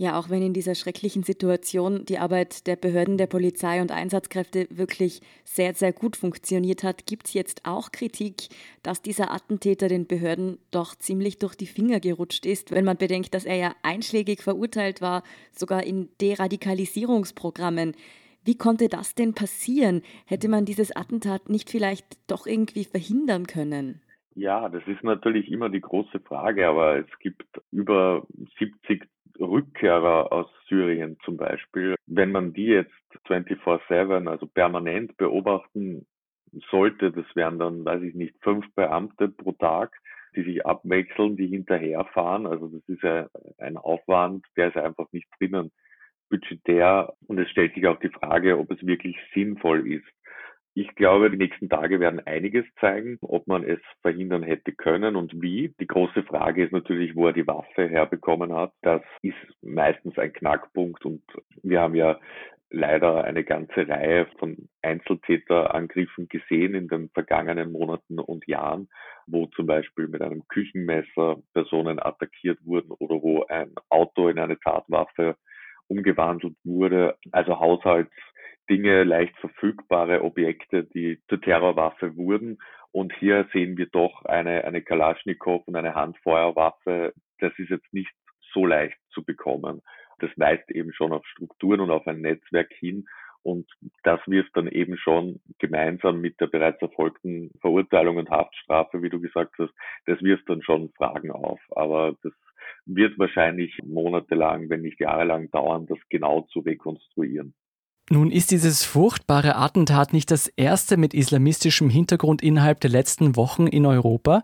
Ja, 0.00 0.16
auch 0.16 0.30
wenn 0.30 0.42
in 0.42 0.52
dieser 0.52 0.76
schrecklichen 0.76 1.24
Situation 1.24 2.04
die 2.04 2.18
Arbeit 2.18 2.68
der 2.68 2.76
Behörden, 2.76 3.18
der 3.18 3.26
Polizei 3.26 3.82
und 3.82 3.90
Einsatzkräfte 3.90 4.68
wirklich 4.70 5.20
sehr, 5.42 5.74
sehr 5.74 5.92
gut 5.92 6.16
funktioniert 6.16 6.84
hat, 6.84 7.04
gibt 7.04 7.26
es 7.26 7.34
jetzt 7.34 7.62
auch 7.64 7.90
Kritik, 7.90 8.48
dass 8.84 9.02
dieser 9.02 9.32
Attentäter 9.32 9.88
den 9.88 10.06
Behörden 10.06 10.58
doch 10.70 10.94
ziemlich 10.94 11.40
durch 11.40 11.56
die 11.56 11.66
Finger 11.66 11.98
gerutscht 11.98 12.46
ist, 12.46 12.70
wenn 12.70 12.84
man 12.84 12.96
bedenkt, 12.96 13.34
dass 13.34 13.44
er 13.44 13.56
ja 13.56 13.74
einschlägig 13.82 14.40
verurteilt 14.40 15.00
war, 15.00 15.24
sogar 15.50 15.82
in 15.82 16.08
Deradikalisierungsprogrammen. 16.20 17.96
Wie 18.44 18.56
konnte 18.56 18.88
das 18.88 19.16
denn 19.16 19.34
passieren? 19.34 20.02
Hätte 20.26 20.48
man 20.48 20.64
dieses 20.64 20.94
Attentat 20.94 21.50
nicht 21.50 21.70
vielleicht 21.70 22.06
doch 22.28 22.46
irgendwie 22.46 22.84
verhindern 22.84 23.48
können? 23.48 24.00
Ja, 24.36 24.68
das 24.68 24.86
ist 24.86 25.02
natürlich 25.02 25.50
immer 25.50 25.68
die 25.68 25.80
große 25.80 26.20
Frage, 26.20 26.68
aber 26.68 26.98
es 26.98 27.18
gibt 27.18 27.44
über 27.72 28.24
70 28.60 29.02
Rückkehrer 29.40 30.32
aus 30.32 30.46
Syrien 30.68 31.16
zum 31.24 31.36
Beispiel, 31.36 31.96
wenn 32.06 32.32
man 32.32 32.52
die 32.52 32.66
jetzt 32.66 32.92
24-7, 33.26 34.28
also 34.28 34.46
permanent 34.46 35.16
beobachten 35.16 36.06
sollte, 36.70 37.12
das 37.12 37.24
wären 37.34 37.58
dann, 37.58 37.84
weiß 37.84 38.02
ich 38.02 38.14
nicht, 38.14 38.34
fünf 38.42 38.66
Beamte 38.74 39.28
pro 39.28 39.52
Tag, 39.52 39.92
die 40.34 40.42
sich 40.42 40.64
abwechseln, 40.64 41.36
die 41.36 41.46
hinterherfahren. 41.46 42.46
Also 42.46 42.68
das 42.68 42.82
ist 42.88 43.02
ja 43.02 43.28
ein 43.58 43.76
Aufwand, 43.76 44.46
der 44.56 44.68
ist 44.68 44.76
einfach 44.76 45.06
nicht 45.12 45.28
drinnen 45.38 45.70
budgetär. 46.28 47.14
Und 47.26 47.38
es 47.38 47.50
stellt 47.50 47.74
sich 47.74 47.86
auch 47.86 47.98
die 48.00 48.10
Frage, 48.10 48.58
ob 48.58 48.70
es 48.70 48.84
wirklich 48.86 49.16
sinnvoll 49.34 49.90
ist, 49.90 50.06
ich 50.80 50.94
glaube, 50.94 51.28
die 51.28 51.36
nächsten 51.36 51.68
Tage 51.68 51.98
werden 51.98 52.24
einiges 52.24 52.64
zeigen, 52.78 53.18
ob 53.22 53.48
man 53.48 53.64
es 53.64 53.80
verhindern 54.00 54.44
hätte 54.44 54.72
können 54.72 55.16
und 55.16 55.42
wie. 55.42 55.74
Die 55.80 55.88
große 55.88 56.22
Frage 56.22 56.64
ist 56.64 56.72
natürlich, 56.72 57.16
wo 57.16 57.26
er 57.26 57.32
die 57.32 57.48
Waffe 57.48 57.88
herbekommen 57.88 58.52
hat. 58.54 58.72
Das 58.82 59.02
ist 59.22 59.34
meistens 59.60 60.16
ein 60.18 60.32
Knackpunkt 60.32 61.04
und 61.04 61.22
wir 61.64 61.80
haben 61.80 61.96
ja 61.96 62.20
leider 62.70 63.24
eine 63.24 63.42
ganze 63.42 63.88
Reihe 63.88 64.26
von 64.38 64.68
Einzeltäterangriffen 64.82 66.28
gesehen 66.28 66.74
in 66.74 66.86
den 66.86 67.08
vergangenen 67.08 67.72
Monaten 67.72 68.20
und 68.20 68.46
Jahren, 68.46 68.88
wo 69.26 69.46
zum 69.46 69.66
Beispiel 69.66 70.06
mit 70.06 70.22
einem 70.22 70.46
Küchenmesser 70.46 71.38
Personen 71.54 71.98
attackiert 71.98 72.58
wurden 72.64 72.92
oder 72.92 73.20
wo 73.20 73.44
ein 73.46 73.72
Auto 73.88 74.28
in 74.28 74.38
eine 74.38 74.60
Tatwaffe 74.60 75.36
umgewandelt 75.88 76.54
wurde. 76.62 77.16
Also 77.32 77.58
Haushaltsdinge, 78.68 79.04
leicht 79.04 79.36
verfügbare 79.38 80.22
Objekte, 80.22 80.84
die 80.84 81.20
zur 81.28 81.40
Terrorwaffe 81.40 82.16
wurden. 82.16 82.58
Und 82.92 83.12
hier 83.18 83.48
sehen 83.52 83.76
wir 83.76 83.86
doch 83.86 84.24
eine, 84.24 84.64
eine 84.64 84.82
Kalaschnikow 84.82 85.66
und 85.66 85.76
eine 85.76 85.94
Handfeuerwaffe. 85.94 87.12
Das 87.40 87.52
ist 87.58 87.70
jetzt 87.70 87.92
nicht 87.92 88.12
so 88.52 88.66
leicht 88.66 88.98
zu 89.10 89.24
bekommen. 89.24 89.82
Das 90.20 90.30
weist 90.36 90.70
eben 90.70 90.92
schon 90.92 91.12
auf 91.12 91.26
Strukturen 91.26 91.80
und 91.80 91.90
auf 91.90 92.06
ein 92.06 92.20
Netzwerk 92.20 92.72
hin. 92.72 93.06
Und 93.42 93.70
das 94.02 94.20
wirft 94.26 94.56
dann 94.56 94.68
eben 94.68 94.96
schon 94.98 95.40
gemeinsam 95.58 96.20
mit 96.20 96.40
der 96.40 96.48
bereits 96.48 96.82
erfolgten 96.82 97.50
Verurteilung 97.60 98.16
und 98.16 98.30
Haftstrafe, 98.30 99.00
wie 99.02 99.10
du 99.10 99.20
gesagt 99.20 99.54
hast, 99.58 99.72
das 100.06 100.20
wirft 100.22 100.48
dann 100.48 100.62
schon 100.62 100.90
Fragen 100.96 101.30
auf. 101.30 101.60
Aber 101.70 102.16
das 102.22 102.32
wird 102.84 103.18
wahrscheinlich 103.18 103.78
monatelang, 103.84 104.68
wenn 104.68 104.82
nicht 104.82 105.00
jahrelang 105.00 105.50
dauern, 105.50 105.86
das 105.86 105.98
genau 106.10 106.42
zu 106.50 106.60
rekonstruieren. 106.60 107.54
Nun 108.10 108.30
ist 108.30 108.50
dieses 108.50 108.84
furchtbare 108.84 109.56
Attentat 109.56 110.14
nicht 110.14 110.30
das 110.30 110.50
erste 110.56 110.96
mit 110.96 111.12
islamistischem 111.12 111.90
Hintergrund 111.90 112.40
innerhalb 112.40 112.80
der 112.80 112.88
letzten 112.88 113.36
Wochen 113.36 113.66
in 113.66 113.84
Europa. 113.84 114.42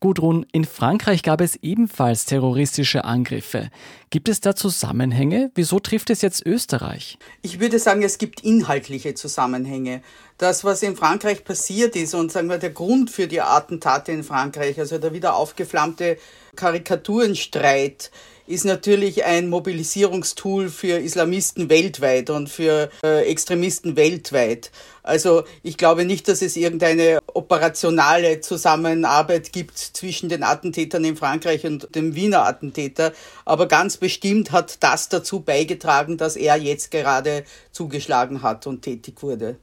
Gudrun, 0.00 0.46
in 0.52 0.64
Frankreich 0.64 1.22
gab 1.22 1.42
es 1.42 1.56
ebenfalls 1.56 2.24
terroristische 2.24 3.04
Angriffe. 3.04 3.70
Gibt 4.08 4.28
es 4.28 4.40
da 4.40 4.54
Zusammenhänge? 4.54 5.50
Wieso 5.54 5.80
trifft 5.80 6.08
es 6.10 6.22
jetzt 6.22 6.44
Österreich? 6.46 7.18
Ich 7.42 7.60
würde 7.60 7.78
sagen, 7.78 8.02
es 8.02 8.16
gibt 8.16 8.40
inhaltliche 8.40 9.14
Zusammenhänge. 9.14 10.02
Das, 10.38 10.64
was 10.64 10.82
in 10.82 10.96
Frankreich 10.96 11.44
passiert 11.44 11.96
ist 11.96 12.14
und 12.14 12.32
sagen 12.32 12.48
wir 12.48 12.58
der 12.58 12.70
Grund 12.70 13.10
für 13.10 13.26
die 13.26 13.40
Attentate 13.40 14.12
in 14.12 14.24
Frankreich, 14.24 14.78
also 14.78 14.98
der 14.98 15.12
wieder 15.12 15.36
aufgeflammte 15.36 16.18
Karikaturenstreit, 16.56 18.10
ist 18.46 18.64
natürlich 18.64 19.24
ein 19.24 19.48
Mobilisierungstool 19.48 20.68
für 20.68 20.98
Islamisten 20.98 21.70
weltweit 21.70 22.30
und 22.30 22.48
für 22.48 22.90
äh, 23.02 23.22
Extremisten 23.24 23.96
weltweit. 23.96 24.70
Also 25.02 25.44
ich 25.62 25.76
glaube 25.76 26.04
nicht, 26.04 26.28
dass 26.28 26.42
es 26.42 26.56
irgendeine 26.56 27.20
operationale 27.32 28.40
Zusammenarbeit 28.40 29.52
gibt 29.52 29.78
zwischen 29.78 30.28
den 30.28 30.42
Attentätern 30.42 31.04
in 31.04 31.16
Frankreich 31.16 31.64
und 31.66 31.94
dem 31.94 32.14
Wiener 32.14 32.46
Attentäter, 32.46 33.12
aber 33.44 33.68
ganz 33.68 33.96
bestimmt 33.96 34.52
hat 34.52 34.82
das 34.82 35.08
dazu 35.08 35.40
beigetragen, 35.40 36.16
dass 36.16 36.36
er 36.36 36.56
jetzt 36.56 36.90
gerade 36.90 37.44
zugeschlagen 37.70 38.42
hat 38.42 38.66
und 38.66 38.82
tätig 38.82 39.22
wurde. 39.22 39.56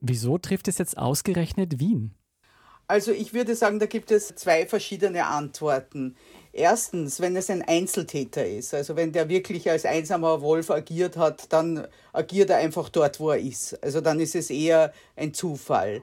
Wieso 0.00 0.38
trifft 0.38 0.68
es 0.68 0.78
jetzt 0.78 0.96
ausgerechnet 0.96 1.78
Wien? 1.78 2.14
Also 2.90 3.12
ich 3.12 3.32
würde 3.34 3.54
sagen, 3.54 3.78
da 3.78 3.86
gibt 3.86 4.10
es 4.10 4.34
zwei 4.34 4.66
verschiedene 4.66 5.26
Antworten. 5.26 6.16
Erstens, 6.52 7.20
wenn 7.20 7.36
es 7.36 7.48
ein 7.48 7.62
Einzeltäter 7.62 8.44
ist, 8.44 8.74
also 8.74 8.96
wenn 8.96 9.12
der 9.12 9.28
wirklich 9.28 9.70
als 9.70 9.84
einsamer 9.84 10.42
Wolf 10.42 10.70
agiert 10.70 11.16
hat, 11.16 11.52
dann 11.52 11.86
agiert 12.12 12.50
er 12.50 12.56
einfach 12.56 12.88
dort, 12.88 13.20
wo 13.20 13.30
er 13.30 13.38
ist. 13.38 13.80
Also 13.84 14.00
dann 14.00 14.18
ist 14.18 14.34
es 14.34 14.50
eher 14.50 14.92
ein 15.14 15.32
Zufall. 15.32 16.02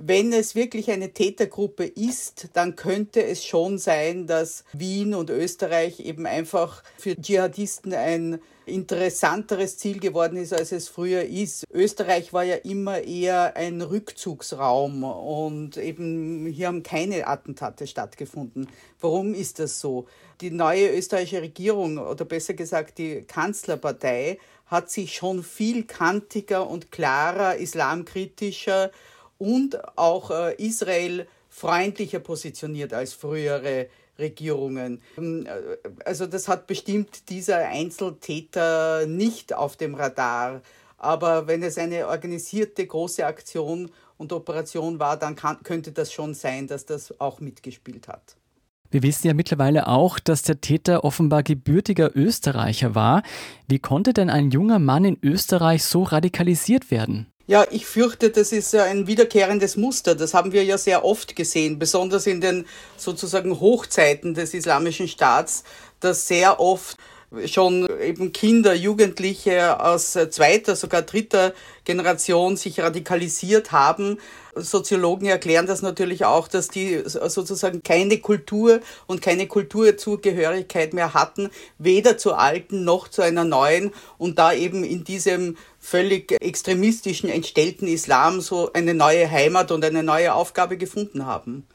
Wenn 0.00 0.32
es 0.32 0.54
wirklich 0.54 0.92
eine 0.92 1.12
Tätergruppe 1.12 1.84
ist, 1.84 2.50
dann 2.52 2.76
könnte 2.76 3.24
es 3.24 3.44
schon 3.44 3.78
sein, 3.78 4.28
dass 4.28 4.62
Wien 4.72 5.12
und 5.12 5.28
Österreich 5.28 5.98
eben 5.98 6.24
einfach 6.24 6.84
für 6.98 7.16
Dschihadisten 7.20 7.92
ein 7.92 8.38
interessanteres 8.64 9.76
Ziel 9.76 9.98
geworden 9.98 10.36
ist, 10.36 10.52
als 10.52 10.70
es 10.70 10.88
früher 10.88 11.22
ist. 11.22 11.64
Österreich 11.72 12.32
war 12.32 12.44
ja 12.44 12.56
immer 12.56 13.00
eher 13.00 13.56
ein 13.56 13.82
Rückzugsraum 13.82 15.02
und 15.02 15.76
eben 15.78 16.46
hier 16.46 16.68
haben 16.68 16.84
keine 16.84 17.26
Attentate 17.26 17.88
stattgefunden. 17.88 18.68
Warum 19.00 19.34
ist 19.34 19.58
das 19.58 19.80
so? 19.80 20.06
Die 20.40 20.52
neue 20.52 20.96
österreichische 20.96 21.42
Regierung 21.42 21.98
oder 21.98 22.24
besser 22.24 22.54
gesagt 22.54 22.98
die 22.98 23.22
Kanzlerpartei 23.22 24.38
hat 24.66 24.90
sich 24.90 25.14
schon 25.14 25.42
viel 25.42 25.84
kantiger 25.84 26.68
und 26.68 26.92
klarer, 26.92 27.56
islamkritischer 27.56 28.92
und 29.38 29.96
auch 29.96 30.30
äh, 30.30 30.54
Israel 30.56 31.26
freundlicher 31.48 32.18
positioniert 32.18 32.92
als 32.92 33.14
frühere 33.14 33.88
Regierungen. 34.18 35.00
Ähm, 35.16 35.46
äh, 35.46 35.88
also 36.04 36.26
das 36.26 36.48
hat 36.48 36.66
bestimmt 36.66 37.30
dieser 37.30 37.68
Einzeltäter 37.68 39.06
nicht 39.06 39.54
auf 39.54 39.76
dem 39.76 39.94
Radar. 39.94 40.62
Aber 40.98 41.46
wenn 41.46 41.62
es 41.62 41.78
eine 41.78 42.08
organisierte 42.08 42.84
große 42.84 43.24
Aktion 43.24 43.90
und 44.16 44.32
Operation 44.32 44.98
war, 44.98 45.16
dann 45.16 45.36
kann, 45.36 45.62
könnte 45.62 45.92
das 45.92 46.12
schon 46.12 46.34
sein, 46.34 46.66
dass 46.66 46.86
das 46.86 47.20
auch 47.20 47.40
mitgespielt 47.40 48.08
hat. 48.08 48.36
Wir 48.90 49.02
wissen 49.02 49.26
ja 49.26 49.34
mittlerweile 49.34 49.86
auch, 49.86 50.18
dass 50.18 50.42
der 50.42 50.60
Täter 50.60 51.04
offenbar 51.04 51.42
gebürtiger 51.42 52.16
Österreicher 52.16 52.94
war. 52.94 53.22
Wie 53.68 53.78
konnte 53.78 54.14
denn 54.14 54.30
ein 54.30 54.50
junger 54.50 54.78
Mann 54.78 55.04
in 55.04 55.18
Österreich 55.22 55.84
so 55.84 56.02
radikalisiert 56.02 56.90
werden? 56.90 57.26
Ja, 57.48 57.66
ich 57.70 57.86
fürchte, 57.86 58.28
das 58.28 58.52
ist 58.52 58.74
ein 58.74 59.06
wiederkehrendes 59.06 59.78
Muster. 59.78 60.14
Das 60.14 60.34
haben 60.34 60.52
wir 60.52 60.64
ja 60.64 60.76
sehr 60.76 61.02
oft 61.02 61.34
gesehen, 61.34 61.78
besonders 61.78 62.26
in 62.26 62.42
den 62.42 62.66
sozusagen 62.98 63.58
Hochzeiten 63.58 64.34
des 64.34 64.52
Islamischen 64.52 65.08
Staats, 65.08 65.64
dass 65.98 66.28
sehr 66.28 66.60
oft 66.60 66.98
schon 67.46 67.88
eben 68.00 68.32
Kinder, 68.32 68.74
Jugendliche 68.74 69.84
aus 69.84 70.12
zweiter, 70.12 70.76
sogar 70.76 71.02
dritter 71.02 71.52
Generation 71.84 72.56
sich 72.56 72.80
radikalisiert 72.80 73.72
haben. 73.72 74.18
Soziologen 74.54 75.28
erklären 75.28 75.66
das 75.66 75.82
natürlich 75.82 76.24
auch, 76.24 76.48
dass 76.48 76.68
die 76.68 77.02
sozusagen 77.04 77.82
keine 77.82 78.18
Kultur 78.18 78.80
und 79.06 79.22
keine 79.22 79.46
Kulturzugehörigkeit 79.46 80.94
mehr 80.94 81.14
hatten, 81.14 81.50
weder 81.78 82.18
zur 82.18 82.38
alten 82.38 82.84
noch 82.84 83.08
zu 83.08 83.22
einer 83.22 83.44
neuen 83.44 83.92
und 84.16 84.38
da 84.38 84.52
eben 84.52 84.82
in 84.82 85.04
diesem 85.04 85.56
völlig 85.78 86.32
extremistischen, 86.40 87.28
entstellten 87.28 87.86
Islam 87.86 88.40
so 88.40 88.72
eine 88.72 88.94
neue 88.94 89.30
Heimat 89.30 89.70
und 89.70 89.84
eine 89.84 90.02
neue 90.02 90.34
Aufgabe 90.34 90.76
gefunden 90.76 91.26
haben. 91.26 91.66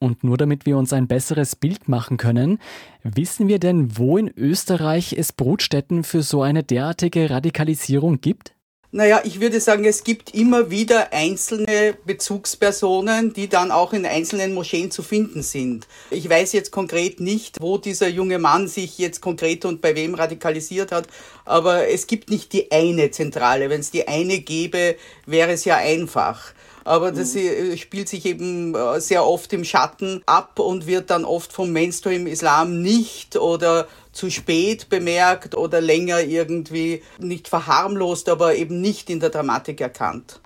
Und 0.00 0.22
nur 0.22 0.36
damit 0.36 0.64
wir 0.64 0.76
uns 0.76 0.92
ein 0.92 1.08
besseres 1.08 1.56
Bild 1.56 1.88
machen 1.88 2.18
können, 2.18 2.60
wissen 3.02 3.48
wir 3.48 3.58
denn, 3.58 3.98
wo 3.98 4.16
in 4.16 4.32
Österreich 4.36 5.12
es 5.12 5.32
Brutstätten 5.32 6.04
für 6.04 6.22
so 6.22 6.42
eine 6.42 6.62
derartige 6.62 7.30
Radikalisierung 7.30 8.20
gibt? 8.20 8.54
Naja, 8.90 9.20
ich 9.22 9.40
würde 9.40 9.60
sagen, 9.60 9.84
es 9.84 10.02
gibt 10.02 10.34
immer 10.34 10.70
wieder 10.70 11.12
einzelne 11.12 11.94
Bezugspersonen, 12.06 13.34
die 13.34 13.46
dann 13.46 13.70
auch 13.70 13.92
in 13.92 14.06
einzelnen 14.06 14.54
Moscheen 14.54 14.90
zu 14.90 15.02
finden 15.02 15.42
sind. 15.42 15.86
Ich 16.10 16.30
weiß 16.30 16.54
jetzt 16.54 16.70
konkret 16.70 17.20
nicht, 17.20 17.60
wo 17.60 17.76
dieser 17.76 18.08
junge 18.08 18.38
Mann 18.38 18.66
sich 18.66 18.96
jetzt 18.96 19.20
konkret 19.20 19.66
und 19.66 19.82
bei 19.82 19.94
wem 19.94 20.14
radikalisiert 20.14 20.90
hat, 20.90 21.06
aber 21.44 21.88
es 21.88 22.06
gibt 22.06 22.30
nicht 22.30 22.54
die 22.54 22.72
eine 22.72 23.10
Zentrale. 23.10 23.68
Wenn 23.68 23.80
es 23.80 23.90
die 23.90 24.08
eine 24.08 24.38
gäbe, 24.38 24.96
wäre 25.26 25.52
es 25.52 25.66
ja 25.66 25.76
einfach 25.76 26.54
aber 26.88 27.12
das 27.12 27.34
mhm. 27.34 27.76
spielt 27.76 28.08
sich 28.08 28.24
eben 28.24 28.74
äh, 28.74 29.00
sehr 29.00 29.26
oft 29.26 29.52
im 29.52 29.64
Schatten 29.64 30.22
ab 30.24 30.58
und 30.58 30.86
wird 30.86 31.10
dann 31.10 31.24
oft 31.24 31.52
vom 31.52 31.70
Mainstream-Islam 31.70 32.80
nicht 32.80 33.36
oder 33.36 33.86
zu 34.12 34.30
spät 34.30 34.88
bemerkt 34.88 35.54
oder 35.54 35.80
länger 35.82 36.22
irgendwie 36.22 37.02
nicht 37.18 37.46
verharmlost, 37.48 38.28
aber 38.28 38.56
eben 38.56 38.80
nicht 38.80 39.10
in 39.10 39.20
der 39.20 39.30
Dramatik 39.30 39.80
erkannt. 39.80 40.40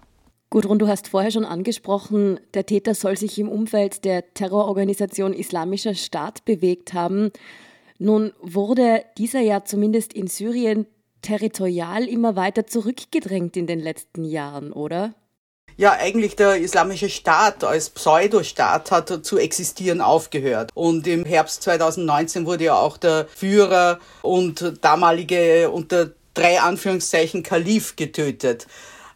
Gudrun, 0.51 0.79
du 0.79 0.89
hast 0.89 1.09
vorher 1.09 1.31
schon 1.31 1.47
angesprochen, 1.47 2.39
der 2.55 2.67
Täter 2.67 2.95
soll 2.95 3.17
sich 3.17 3.39
im 3.39 3.49
Umfeld 3.49 4.05
der 4.05 4.35
Terrororganisation 4.35 5.33
Islamischer 5.33 5.95
Staat 5.95 6.45
bewegt 6.45 6.93
haben. 6.93 7.31
Nun 7.99 8.33
wurde 8.43 9.05
dieser 9.17 9.41
ja 9.41 9.65
zumindest 9.65 10.13
in 10.13 10.27
Syrien 10.27 10.87
territorial 11.23 12.09
immer 12.09 12.35
weiter 12.35 12.67
zurückgedrängt 12.67 13.57
in 13.57 13.69
den 13.69 13.79
letzten 13.79 14.25
Jahren, 14.25 14.73
oder? 14.73 15.15
Ja 15.76 15.93
eigentlich 15.93 16.37
der 16.37 16.57
islamische 16.57 17.09
Staat 17.09 17.64
als 17.64 17.91
Pseudostaat 17.91 18.91
hat 18.91 19.25
zu 19.25 19.38
existieren 19.38 20.00
aufgehört. 20.00 20.71
Und 20.75 21.07
im 21.07 21.25
Herbst 21.25 21.62
2019 21.62 22.47
wurde 22.47 22.64
ja 22.64 22.75
auch 22.75 22.97
der 22.97 23.26
Führer 23.35 23.99
und 24.23 24.75
damalige 24.81 25.71
unter 25.71 26.11
drei 26.35 26.61
Anführungszeichen 26.61 27.43
Kalif 27.43 27.97
getötet. 27.97 28.67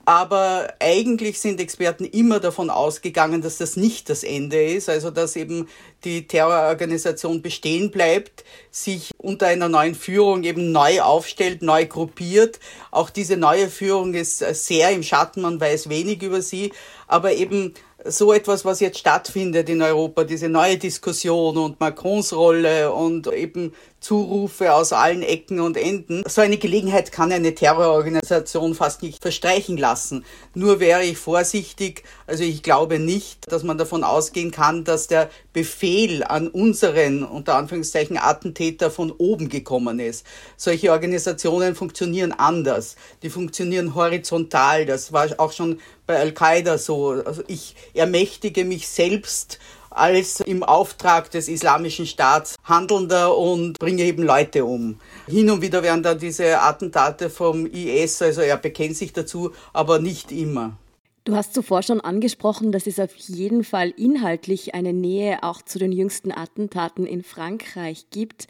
Aber 0.06 0.72
eigentlich 0.78 1.40
sind 1.40 1.60
Experten 1.60 2.04
immer 2.04 2.38
davon 2.38 2.70
ausgegangen, 2.70 3.42
dass 3.42 3.58
das 3.58 3.76
nicht 3.76 4.08
das 4.08 4.22
Ende 4.22 4.62
ist, 4.62 4.88
also 4.88 5.10
dass 5.10 5.34
eben 5.34 5.68
die 6.04 6.28
Terrororganisation 6.28 7.42
bestehen 7.42 7.90
bleibt, 7.90 8.44
sich 8.70 9.10
unter 9.18 9.48
einer 9.48 9.68
neuen 9.68 9.96
Führung 9.96 10.44
eben 10.44 10.70
neu 10.70 11.00
aufstellt, 11.00 11.62
neu 11.62 11.86
gruppiert. 11.86 12.60
Auch 12.92 13.10
diese 13.10 13.36
neue 13.36 13.68
Führung 13.68 14.14
ist 14.14 14.38
sehr 14.38 14.90
im 14.92 15.02
Schatten, 15.02 15.42
man 15.42 15.60
weiß 15.60 15.88
wenig 15.88 16.22
über 16.22 16.40
sie, 16.40 16.72
aber 17.08 17.32
eben 17.32 17.75
so 18.04 18.32
etwas, 18.32 18.64
was 18.64 18.78
jetzt 18.78 18.98
stattfindet 18.98 19.68
in 19.68 19.82
Europa, 19.82 20.22
diese 20.22 20.48
neue 20.48 20.78
Diskussion 20.78 21.56
und 21.56 21.80
Macrons 21.80 22.32
Rolle 22.32 22.92
und 22.92 23.26
eben 23.32 23.72
Zurufe 24.00 24.72
aus 24.72 24.92
allen 24.92 25.22
Ecken 25.22 25.60
und 25.60 25.76
Enden. 25.76 26.22
So 26.28 26.40
eine 26.40 26.58
Gelegenheit 26.58 27.12
kann 27.12 27.32
eine 27.32 27.54
Terrororganisation 27.54 28.74
fast 28.74 29.02
nicht 29.02 29.22
verstreichen 29.22 29.76
lassen. 29.76 30.24
Nur 30.54 30.80
wäre 30.80 31.02
ich 31.02 31.18
vorsichtig. 31.18 32.04
Also 32.26 32.44
ich 32.44 32.62
glaube 32.62 32.98
nicht, 32.98 33.50
dass 33.50 33.62
man 33.62 33.78
davon 33.78 34.04
ausgehen 34.04 34.50
kann, 34.50 34.84
dass 34.84 35.06
der 35.06 35.30
Befehl 35.52 36.22
an 36.22 36.48
unseren, 36.48 37.24
unter 37.24 37.56
Anführungszeichen, 37.56 38.18
Attentäter 38.18 38.90
von 38.90 39.10
oben 39.10 39.48
gekommen 39.48 39.98
ist. 39.98 40.26
Solche 40.56 40.92
Organisationen 40.92 41.74
funktionieren 41.74 42.32
anders. 42.32 42.96
Die 43.22 43.30
funktionieren 43.30 43.94
horizontal. 43.94 44.86
Das 44.86 45.12
war 45.12 45.28
auch 45.38 45.52
schon 45.52 45.80
bei 46.06 46.18
Al-Qaida 46.18 46.78
so. 46.78 47.22
Also 47.24 47.42
ich 47.48 47.74
ermächtige 47.94 48.64
mich 48.64 48.88
selbst 48.88 49.58
als 49.96 50.40
im 50.40 50.62
Auftrag 50.62 51.30
des 51.30 51.48
Islamischen 51.48 52.06
Staats 52.06 52.56
Handelnder 52.64 53.36
und 53.36 53.78
bringe 53.78 54.02
eben 54.02 54.22
Leute 54.22 54.64
um. 54.64 55.00
Hin 55.26 55.50
und 55.50 55.62
wieder 55.62 55.82
werden 55.82 56.02
da 56.02 56.14
diese 56.14 56.60
Attentate 56.60 57.30
vom 57.30 57.66
IS, 57.66 58.20
also 58.22 58.42
er 58.42 58.56
bekennt 58.56 58.96
sich 58.96 59.12
dazu, 59.12 59.52
aber 59.72 59.98
nicht 59.98 60.32
immer. 60.32 60.76
Du 61.24 61.34
hast 61.34 61.54
zuvor 61.54 61.82
schon 61.82 62.00
angesprochen, 62.00 62.70
dass 62.70 62.86
es 62.86 63.00
auf 63.00 63.14
jeden 63.16 63.64
Fall 63.64 63.90
inhaltlich 63.90 64.76
eine 64.76 64.92
Nähe 64.92 65.42
auch 65.42 65.60
zu 65.60 65.80
den 65.80 65.90
jüngsten 65.90 66.30
Attentaten 66.30 67.04
in 67.04 67.24
Frankreich 67.24 68.06
gibt. 68.10 68.46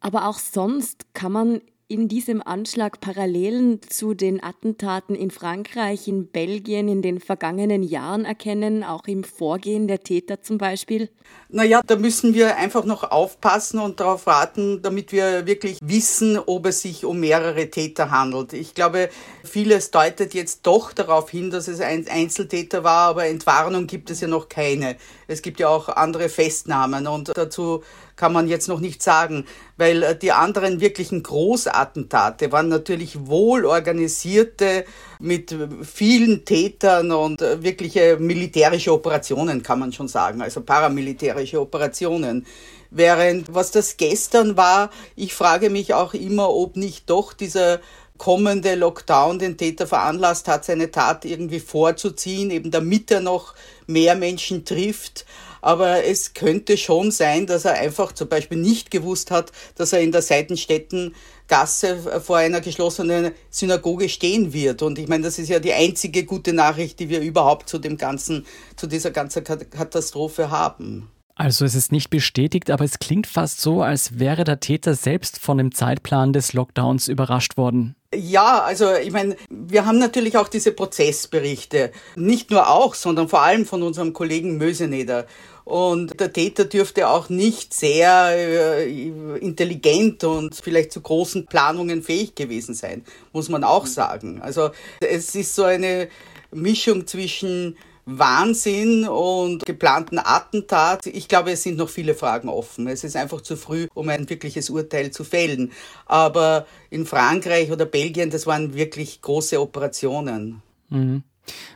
Aber 0.00 0.28
auch 0.28 0.38
sonst 0.38 1.06
kann 1.14 1.32
man 1.32 1.60
in 1.92 2.08
diesem 2.08 2.42
Anschlag 2.42 3.00
Parallelen 3.00 3.80
zu 3.86 4.14
den 4.14 4.42
Attentaten 4.42 5.14
in 5.14 5.30
Frankreich, 5.30 6.08
in 6.08 6.26
Belgien 6.26 6.88
in 6.88 7.02
den 7.02 7.20
vergangenen 7.20 7.82
Jahren 7.82 8.24
erkennen, 8.24 8.82
auch 8.82 9.06
im 9.06 9.24
Vorgehen 9.24 9.88
der 9.88 10.00
Täter 10.00 10.40
zum 10.40 10.56
Beispiel? 10.56 11.10
Naja, 11.50 11.82
da 11.86 11.96
müssen 11.96 12.32
wir 12.32 12.56
einfach 12.56 12.84
noch 12.84 13.10
aufpassen 13.10 13.78
und 13.78 14.00
darauf 14.00 14.24
warten, 14.24 14.80
damit 14.80 15.12
wir 15.12 15.46
wirklich 15.46 15.78
wissen, 15.82 16.38
ob 16.38 16.64
es 16.64 16.80
sich 16.80 17.04
um 17.04 17.20
mehrere 17.20 17.68
Täter 17.68 18.10
handelt. 18.10 18.54
Ich 18.54 18.72
glaube, 18.72 19.10
vieles 19.44 19.90
deutet 19.90 20.32
jetzt 20.32 20.66
doch 20.66 20.94
darauf 20.94 21.28
hin, 21.28 21.50
dass 21.50 21.68
es 21.68 21.80
ein 21.80 22.08
Einzeltäter 22.08 22.84
war, 22.84 23.10
aber 23.10 23.26
Entwarnung 23.26 23.86
gibt 23.86 24.08
es 24.08 24.22
ja 24.22 24.28
noch 24.28 24.48
keine. 24.48 24.96
Es 25.28 25.42
gibt 25.42 25.60
ja 25.60 25.68
auch 25.68 25.90
andere 25.90 26.30
Festnahmen 26.30 27.06
und 27.06 27.36
dazu 27.36 27.82
kann 28.22 28.32
man 28.32 28.46
jetzt 28.46 28.68
noch 28.68 28.78
nicht 28.78 29.02
sagen, 29.02 29.46
weil 29.76 30.04
äh, 30.04 30.16
die 30.16 30.30
anderen 30.30 30.80
wirklichen 30.80 31.24
Großattentate 31.24 32.52
waren 32.52 32.68
natürlich 32.68 33.26
wohl 33.26 33.64
organisierte 33.64 34.84
mit 35.18 35.52
vielen 35.82 36.44
Tätern 36.44 37.10
und 37.10 37.42
äh, 37.42 37.64
wirkliche 37.64 38.18
militärische 38.20 38.92
Operationen, 38.92 39.64
kann 39.64 39.80
man 39.80 39.92
schon 39.92 40.06
sagen, 40.06 40.40
also 40.40 40.60
paramilitärische 40.60 41.60
Operationen. 41.60 42.46
Während 42.92 43.52
was 43.52 43.72
das 43.72 43.96
gestern 43.96 44.56
war, 44.56 44.90
ich 45.16 45.34
frage 45.34 45.68
mich 45.68 45.92
auch 45.92 46.14
immer, 46.14 46.48
ob 46.48 46.76
nicht 46.76 47.10
doch 47.10 47.32
dieser 47.32 47.80
kommende 48.18 48.76
Lockdown 48.76 49.40
den 49.40 49.56
Täter 49.56 49.88
veranlasst 49.88 50.46
hat, 50.46 50.64
seine 50.64 50.92
Tat 50.92 51.24
irgendwie 51.24 51.58
vorzuziehen, 51.58 52.52
eben 52.52 52.70
damit 52.70 53.10
er 53.10 53.20
noch 53.20 53.56
mehr 53.88 54.14
Menschen 54.14 54.64
trifft. 54.64 55.26
Aber 55.62 56.04
es 56.04 56.34
könnte 56.34 56.76
schon 56.76 57.12
sein, 57.12 57.46
dass 57.46 57.64
er 57.64 57.74
einfach 57.74 58.12
zum 58.12 58.28
Beispiel 58.28 58.58
nicht 58.58 58.90
gewusst 58.90 59.30
hat, 59.30 59.52
dass 59.76 59.92
er 59.92 60.00
in 60.00 60.12
der 60.12 60.20
Seitenstättengasse 60.20 62.20
vor 62.22 62.36
einer 62.36 62.60
geschlossenen 62.60 63.32
Synagoge 63.48 64.08
stehen 64.08 64.52
wird. 64.52 64.82
Und 64.82 64.98
ich 64.98 65.08
meine, 65.08 65.22
das 65.22 65.38
ist 65.38 65.48
ja 65.48 65.60
die 65.60 65.72
einzige 65.72 66.24
gute 66.24 66.52
Nachricht, 66.52 66.98
die 66.98 67.08
wir 67.08 67.20
überhaupt 67.20 67.68
zu 67.68 67.78
dem 67.78 67.96
ganzen, 67.96 68.44
zu 68.76 68.88
dieser 68.88 69.12
ganzen 69.12 69.44
Katastrophe 69.44 70.50
haben. 70.50 71.08
Also 71.34 71.64
es 71.64 71.74
ist 71.74 71.92
nicht 71.92 72.10
bestätigt, 72.10 72.70
aber 72.70 72.84
es 72.84 72.98
klingt 72.98 73.26
fast 73.26 73.60
so, 73.60 73.82
als 73.82 74.18
wäre 74.18 74.44
der 74.44 74.60
Täter 74.60 74.94
selbst 74.94 75.38
von 75.38 75.58
dem 75.58 75.74
Zeitplan 75.74 76.32
des 76.32 76.52
Lockdowns 76.52 77.08
überrascht 77.08 77.56
worden. 77.56 77.96
Ja, 78.14 78.60
also 78.60 78.94
ich 78.94 79.10
meine, 79.10 79.36
wir 79.48 79.86
haben 79.86 79.98
natürlich 79.98 80.36
auch 80.36 80.48
diese 80.48 80.72
Prozessberichte. 80.72 81.92
Nicht 82.14 82.50
nur 82.50 82.68
auch, 82.68 82.94
sondern 82.94 83.28
vor 83.28 83.40
allem 83.40 83.64
von 83.64 83.82
unserem 83.82 84.12
Kollegen 84.12 84.58
Möseneder. 84.58 85.26
Und 85.64 86.20
der 86.20 86.32
Täter 86.32 86.66
dürfte 86.66 87.08
auch 87.08 87.28
nicht 87.28 87.72
sehr 87.72 88.32
äh, 88.34 89.08
intelligent 89.38 90.24
und 90.24 90.56
vielleicht 90.56 90.92
zu 90.92 91.00
großen 91.00 91.46
Planungen 91.46 92.02
fähig 92.02 92.34
gewesen 92.34 92.74
sein, 92.74 93.04
muss 93.32 93.48
man 93.48 93.64
auch 93.64 93.86
sagen. 93.86 94.42
Also 94.42 94.70
es 95.00 95.34
ist 95.34 95.54
so 95.54 95.62
eine 95.64 96.08
Mischung 96.50 97.06
zwischen 97.06 97.76
Wahnsinn 98.04 99.06
und 99.06 99.64
geplanten 99.64 100.18
Attentat. 100.18 101.06
Ich 101.06 101.28
glaube, 101.28 101.52
es 101.52 101.62
sind 101.62 101.78
noch 101.78 101.88
viele 101.88 102.14
Fragen 102.14 102.48
offen. 102.48 102.88
Es 102.88 103.04
ist 103.04 103.16
einfach 103.16 103.40
zu 103.40 103.56
früh, 103.56 103.86
um 103.94 104.08
ein 104.08 104.28
wirkliches 104.28 104.70
Urteil 104.70 105.10
zu 105.10 105.24
fällen. 105.24 105.72
Aber 106.06 106.66
in 106.90 107.06
Frankreich 107.06 107.70
oder 107.70 107.86
Belgien, 107.86 108.30
das 108.30 108.46
waren 108.46 108.74
wirklich 108.74 109.20
große 109.20 109.60
Operationen. 109.60 110.62
Mhm. 110.88 111.22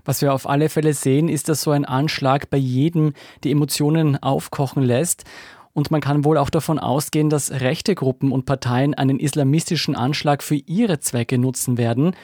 Was 0.04 0.22
wir 0.22 0.32
auf 0.32 0.48
alle 0.48 0.68
Fälle 0.68 0.94
sehen, 0.94 1.28
ist, 1.28 1.48
dass 1.48 1.62
so 1.62 1.70
ein 1.72 1.84
Anschlag 1.84 2.50
bei 2.50 2.56
jedem 2.56 3.12
die 3.42 3.50
Emotionen 3.50 4.22
aufkochen 4.22 4.82
lässt. 4.82 5.24
Und 5.72 5.90
man 5.90 6.00
kann 6.00 6.24
wohl 6.24 6.38
auch 6.38 6.50
davon 6.50 6.78
ausgehen, 6.78 7.28
dass 7.28 7.50
rechte 7.50 7.94
Gruppen 7.94 8.32
und 8.32 8.46
Parteien 8.46 8.94
einen 8.94 9.20
islamistischen 9.20 9.94
Anschlag 9.94 10.42
für 10.42 10.54
ihre 10.54 11.00
Zwecke 11.00 11.36
nutzen 11.36 11.76
werden. 11.76 12.16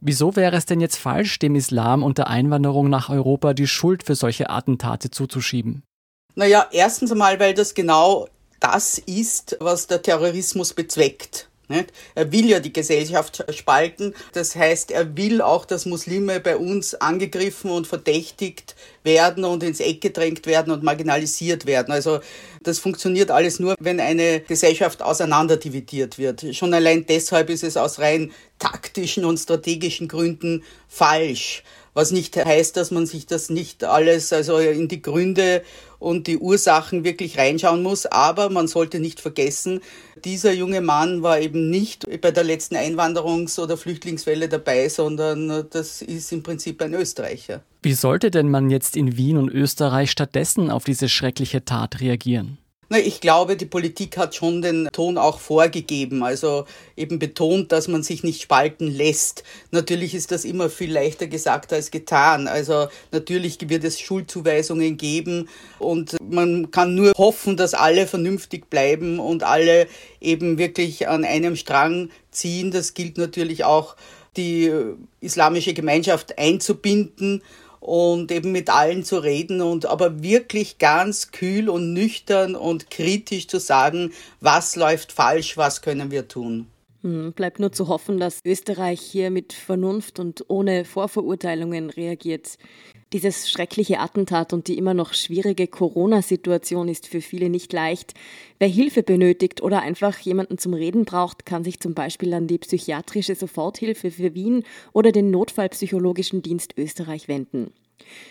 Wieso 0.00 0.36
wäre 0.36 0.56
es 0.56 0.66
denn 0.66 0.80
jetzt 0.80 0.96
falsch, 0.96 1.38
dem 1.38 1.54
Islam 1.54 2.02
und 2.02 2.18
der 2.18 2.28
Einwanderung 2.28 2.90
nach 2.90 3.08
Europa 3.08 3.54
die 3.54 3.66
Schuld 3.66 4.02
für 4.02 4.14
solche 4.14 4.50
Attentate 4.50 5.10
zuzuschieben? 5.10 5.82
Naja, 6.34 6.66
erstens 6.70 7.12
einmal, 7.12 7.40
weil 7.40 7.54
das 7.54 7.74
genau 7.74 8.28
das 8.60 8.98
ist, 8.98 9.56
was 9.60 9.86
der 9.86 10.02
Terrorismus 10.02 10.74
bezweckt. 10.74 11.48
Nicht? 11.68 11.92
Er 12.14 12.30
will 12.30 12.48
ja 12.48 12.60
die 12.60 12.72
Gesellschaft 12.72 13.44
spalten. 13.50 14.14
Das 14.32 14.54
heißt, 14.54 14.92
er 14.92 15.16
will 15.16 15.42
auch, 15.42 15.64
dass 15.64 15.84
Muslime 15.84 16.38
bei 16.38 16.56
uns 16.56 16.94
angegriffen 16.94 17.70
und 17.70 17.88
verdächtigt 17.88 18.76
werden 19.02 19.44
und 19.44 19.62
ins 19.64 19.80
Eck 19.80 20.00
gedrängt 20.00 20.46
werden 20.46 20.72
und 20.72 20.84
marginalisiert 20.84 21.66
werden. 21.66 21.92
Also 21.92 22.20
das 22.62 22.78
funktioniert 22.78 23.30
alles 23.30 23.58
nur, 23.58 23.74
wenn 23.80 23.98
eine 23.98 24.40
Gesellschaft 24.40 25.02
auseinanderdividiert 25.02 26.18
wird. 26.18 26.54
Schon 26.54 26.72
allein 26.72 27.04
deshalb 27.06 27.50
ist 27.50 27.64
es 27.64 27.76
aus 27.76 27.98
rein 27.98 28.32
taktischen 28.58 29.24
und 29.24 29.38
strategischen 29.38 30.08
Gründen 30.08 30.62
falsch. 30.88 31.64
Was 31.96 32.10
nicht 32.10 32.36
heißt, 32.36 32.76
dass 32.76 32.90
man 32.90 33.06
sich 33.06 33.24
das 33.24 33.48
nicht 33.48 33.82
alles, 33.82 34.30
also 34.30 34.58
in 34.58 34.86
die 34.86 35.00
Gründe 35.00 35.62
und 35.98 36.26
die 36.26 36.36
Ursachen 36.36 37.04
wirklich 37.04 37.38
reinschauen 37.38 37.82
muss. 37.82 38.04
Aber 38.04 38.50
man 38.50 38.68
sollte 38.68 39.00
nicht 39.00 39.18
vergessen, 39.18 39.80
dieser 40.22 40.52
junge 40.52 40.82
Mann 40.82 41.22
war 41.22 41.40
eben 41.40 41.70
nicht 41.70 42.04
bei 42.20 42.32
der 42.32 42.44
letzten 42.44 42.76
Einwanderungs- 42.76 43.58
oder 43.58 43.78
Flüchtlingswelle 43.78 44.50
dabei, 44.50 44.90
sondern 44.90 45.70
das 45.70 46.02
ist 46.02 46.32
im 46.32 46.42
Prinzip 46.42 46.82
ein 46.82 46.92
Österreicher. 46.92 47.62
Wie 47.80 47.94
sollte 47.94 48.30
denn 48.30 48.50
man 48.50 48.68
jetzt 48.68 48.94
in 48.94 49.16
Wien 49.16 49.38
und 49.38 49.48
Österreich 49.48 50.10
stattdessen 50.10 50.70
auf 50.70 50.84
diese 50.84 51.08
schreckliche 51.08 51.64
Tat 51.64 52.02
reagieren? 52.02 52.58
Ich 52.88 53.20
glaube, 53.20 53.56
die 53.56 53.66
Politik 53.66 54.16
hat 54.16 54.36
schon 54.36 54.62
den 54.62 54.88
Ton 54.92 55.18
auch 55.18 55.40
vorgegeben, 55.40 56.22
also 56.22 56.66
eben 56.96 57.18
betont, 57.18 57.72
dass 57.72 57.88
man 57.88 58.04
sich 58.04 58.22
nicht 58.22 58.40
spalten 58.40 58.86
lässt. 58.86 59.42
Natürlich 59.72 60.14
ist 60.14 60.30
das 60.30 60.44
immer 60.44 60.70
viel 60.70 60.92
leichter 60.92 61.26
gesagt 61.26 61.72
als 61.72 61.90
getan. 61.90 62.46
Also 62.46 62.86
natürlich 63.10 63.58
wird 63.68 63.82
es 63.82 63.98
Schuldzuweisungen 63.98 64.96
geben 64.96 65.48
und 65.80 66.16
man 66.30 66.70
kann 66.70 66.94
nur 66.94 67.12
hoffen, 67.18 67.56
dass 67.56 67.74
alle 67.74 68.06
vernünftig 68.06 68.70
bleiben 68.70 69.18
und 69.18 69.42
alle 69.42 69.88
eben 70.20 70.56
wirklich 70.56 71.08
an 71.08 71.24
einem 71.24 71.56
Strang 71.56 72.10
ziehen. 72.30 72.70
Das 72.70 72.94
gilt 72.94 73.18
natürlich 73.18 73.64
auch 73.64 73.96
die 74.36 74.72
islamische 75.20 75.74
Gemeinschaft 75.74 76.38
einzubinden 76.38 77.42
und 77.86 78.32
eben 78.32 78.50
mit 78.50 78.68
allen 78.68 79.04
zu 79.04 79.18
reden 79.18 79.62
und 79.62 79.86
aber 79.86 80.20
wirklich 80.20 80.78
ganz 80.78 81.30
kühl 81.30 81.68
und 81.68 81.92
nüchtern 81.92 82.56
und 82.56 82.90
kritisch 82.90 83.46
zu 83.46 83.60
sagen, 83.60 84.12
was 84.40 84.74
läuft 84.74 85.12
falsch, 85.12 85.56
was 85.56 85.82
können 85.82 86.10
wir 86.10 86.26
tun. 86.26 86.66
Hm, 87.02 87.32
bleibt 87.32 87.60
nur 87.60 87.70
zu 87.70 87.86
hoffen, 87.86 88.18
dass 88.18 88.40
Österreich 88.44 89.00
hier 89.00 89.30
mit 89.30 89.52
Vernunft 89.52 90.18
und 90.18 90.44
ohne 90.48 90.84
Vorverurteilungen 90.84 91.88
reagiert. 91.90 92.58
Dieses 93.12 93.48
schreckliche 93.48 94.00
Attentat 94.00 94.52
und 94.52 94.66
die 94.66 94.76
immer 94.76 94.92
noch 94.92 95.14
schwierige 95.14 95.68
Corona-Situation 95.68 96.88
ist 96.88 97.06
für 97.06 97.20
viele 97.20 97.48
nicht 97.50 97.72
leicht. 97.72 98.14
Wer 98.58 98.66
Hilfe 98.66 99.04
benötigt 99.04 99.62
oder 99.62 99.82
einfach 99.82 100.18
jemanden 100.18 100.58
zum 100.58 100.74
Reden 100.74 101.04
braucht, 101.04 101.46
kann 101.46 101.62
sich 101.62 101.78
zum 101.78 101.94
Beispiel 101.94 102.34
an 102.34 102.48
die 102.48 102.58
psychiatrische 102.58 103.36
Soforthilfe 103.36 104.10
für 104.10 104.34
Wien 104.34 104.64
oder 104.92 105.12
den 105.12 105.30
Notfallpsychologischen 105.30 106.42
Dienst 106.42 106.76
Österreich 106.76 107.28
wenden. 107.28 107.72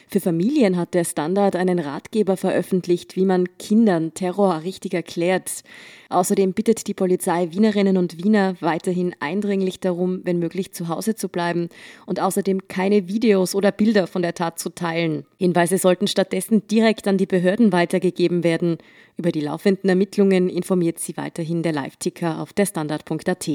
Für 0.07 0.19
Familien 0.19 0.77
hat 0.77 0.93
der 0.93 1.03
Standard 1.03 1.55
einen 1.55 1.79
Ratgeber 1.79 2.37
veröffentlicht, 2.37 3.15
wie 3.15 3.25
man 3.25 3.57
Kindern 3.57 4.13
Terror 4.13 4.61
richtig 4.63 4.93
erklärt. 4.93 5.63
Außerdem 6.09 6.53
bittet 6.53 6.87
die 6.87 6.93
Polizei 6.93 7.51
Wienerinnen 7.51 7.97
und 7.97 8.23
Wiener 8.23 8.55
weiterhin 8.61 9.15
eindringlich 9.19 9.79
darum, 9.79 10.21
wenn 10.23 10.39
möglich 10.39 10.71
zu 10.73 10.87
Hause 10.87 11.15
zu 11.15 11.27
bleiben 11.27 11.69
und 12.05 12.19
außerdem 12.19 12.67
keine 12.67 13.07
Videos 13.07 13.55
oder 13.55 13.71
Bilder 13.71 14.07
von 14.07 14.21
der 14.21 14.35
Tat 14.35 14.59
zu 14.59 14.69
teilen. 14.69 15.25
Hinweise 15.37 15.77
sollten 15.77 16.07
stattdessen 16.07 16.67
direkt 16.67 17.07
an 17.07 17.17
die 17.17 17.25
Behörden 17.25 17.71
weitergegeben 17.71 18.43
werden. 18.43 18.77
Über 19.17 19.31
die 19.31 19.41
laufenden 19.41 19.89
Ermittlungen 19.89 20.49
informiert 20.49 20.99
sie 20.99 21.17
weiterhin 21.17 21.63
der 21.63 21.73
Live-Ticker 21.73 22.39
auf 22.39 22.53
der 22.53 22.67
Standard.at. 22.67 23.49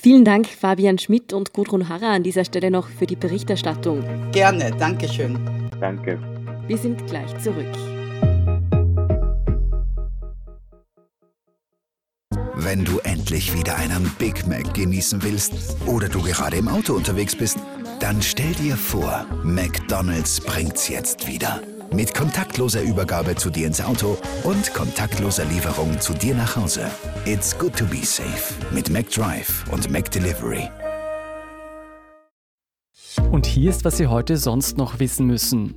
Vielen 0.00 0.24
Dank, 0.24 0.46
Fabian 0.46 0.96
Schmidt 0.96 1.32
und 1.32 1.52
Gudrun 1.52 1.88
Harrer, 1.88 2.10
an 2.10 2.22
dieser 2.22 2.44
Stelle 2.44 2.70
noch 2.70 2.88
für 2.88 3.06
die 3.06 3.16
Berichterstattung. 3.16 4.04
Gerne, 4.30 4.70
Dankeschön. 4.78 5.36
Danke. 5.80 6.20
Wir 6.68 6.78
sind 6.78 7.04
gleich 7.08 7.36
zurück. 7.38 7.66
Wenn 12.54 12.84
du 12.84 12.98
endlich 13.00 13.56
wieder 13.56 13.76
einen 13.76 14.08
Big 14.18 14.46
Mac 14.46 14.72
genießen 14.72 15.22
willst 15.22 15.76
oder 15.86 16.08
du 16.08 16.22
gerade 16.22 16.58
im 16.58 16.68
Auto 16.68 16.94
unterwegs 16.94 17.34
bist, 17.34 17.58
dann 17.98 18.22
stell 18.22 18.52
dir 18.52 18.76
vor, 18.76 19.26
McDonald's 19.42 20.40
bringt's 20.40 20.88
jetzt 20.88 21.26
wieder. 21.26 21.60
Mit 21.92 22.14
kontaktloser 22.14 22.82
Übergabe 22.82 23.34
zu 23.34 23.50
dir 23.50 23.66
ins 23.66 23.80
Auto 23.80 24.18
und 24.44 24.74
kontaktloser 24.74 25.44
Lieferung 25.46 25.98
zu 26.00 26.12
dir 26.12 26.34
nach 26.34 26.56
Hause. 26.56 26.86
It's 27.24 27.56
good 27.56 27.74
to 27.76 27.86
be 27.86 28.04
safe 28.04 28.54
mit 28.72 28.90
McDrive 28.90 29.64
und 29.72 29.90
McDelivery. 29.90 30.68
Und 33.32 33.46
hier 33.46 33.70
ist, 33.70 33.84
was 33.84 33.96
Sie 33.96 34.06
heute 34.06 34.36
sonst 34.36 34.76
noch 34.76 35.00
wissen 35.00 35.26
müssen. 35.26 35.74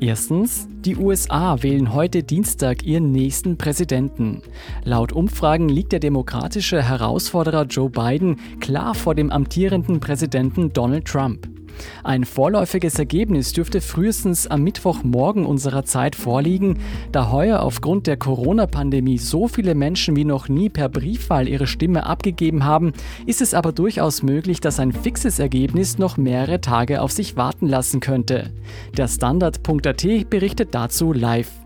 Erstens, 0.00 0.68
die 0.84 0.96
USA 0.96 1.62
wählen 1.62 1.92
heute 1.92 2.22
Dienstag 2.22 2.82
ihren 2.84 3.10
nächsten 3.10 3.56
Präsidenten. 3.56 4.42
Laut 4.84 5.12
Umfragen 5.12 5.68
liegt 5.68 5.92
der 5.92 6.00
demokratische 6.00 6.82
Herausforderer 6.82 7.64
Joe 7.64 7.90
Biden 7.90 8.38
klar 8.60 8.94
vor 8.94 9.14
dem 9.14 9.30
amtierenden 9.30 10.00
Präsidenten 10.00 10.72
Donald 10.72 11.06
Trump. 11.06 11.53
Ein 12.02 12.24
vorläufiges 12.24 12.98
Ergebnis 12.98 13.52
dürfte 13.52 13.80
frühestens 13.80 14.46
am 14.46 14.62
Mittwochmorgen 14.62 15.46
unserer 15.46 15.84
Zeit 15.84 16.16
vorliegen, 16.16 16.78
da 17.12 17.30
heuer 17.30 17.60
aufgrund 17.60 18.06
der 18.06 18.16
Corona-Pandemie 18.16 19.18
so 19.18 19.48
viele 19.48 19.74
Menschen 19.74 20.16
wie 20.16 20.24
noch 20.24 20.48
nie 20.48 20.68
per 20.68 20.88
Briefwahl 20.88 21.48
ihre 21.48 21.66
Stimme 21.66 22.06
abgegeben 22.06 22.64
haben, 22.64 22.92
ist 23.26 23.40
es 23.40 23.54
aber 23.54 23.72
durchaus 23.72 24.22
möglich, 24.22 24.60
dass 24.60 24.80
ein 24.80 24.92
fixes 24.92 25.38
Ergebnis 25.38 25.98
noch 25.98 26.16
mehrere 26.16 26.60
Tage 26.60 27.00
auf 27.00 27.12
sich 27.12 27.36
warten 27.36 27.66
lassen 27.66 28.00
könnte. 28.00 28.52
Der 28.96 29.08
Standard.at 29.08 30.30
berichtet 30.30 30.74
dazu 30.74 31.12
live. 31.12 31.63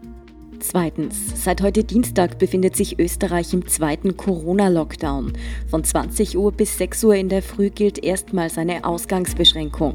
Zweitens. 0.60 1.44
Seit 1.44 1.62
heute 1.62 1.84
Dienstag 1.84 2.38
befindet 2.38 2.74
sich 2.74 2.98
Österreich 2.98 3.54
im 3.54 3.68
zweiten 3.68 4.16
Corona-Lockdown. 4.16 5.32
Von 5.68 5.84
20 5.84 6.36
Uhr 6.36 6.50
bis 6.50 6.78
6 6.78 7.04
Uhr 7.04 7.14
in 7.14 7.28
der 7.28 7.42
Früh 7.42 7.70
gilt 7.70 8.02
erstmals 8.02 8.58
eine 8.58 8.84
Ausgangsbeschränkung. 8.84 9.94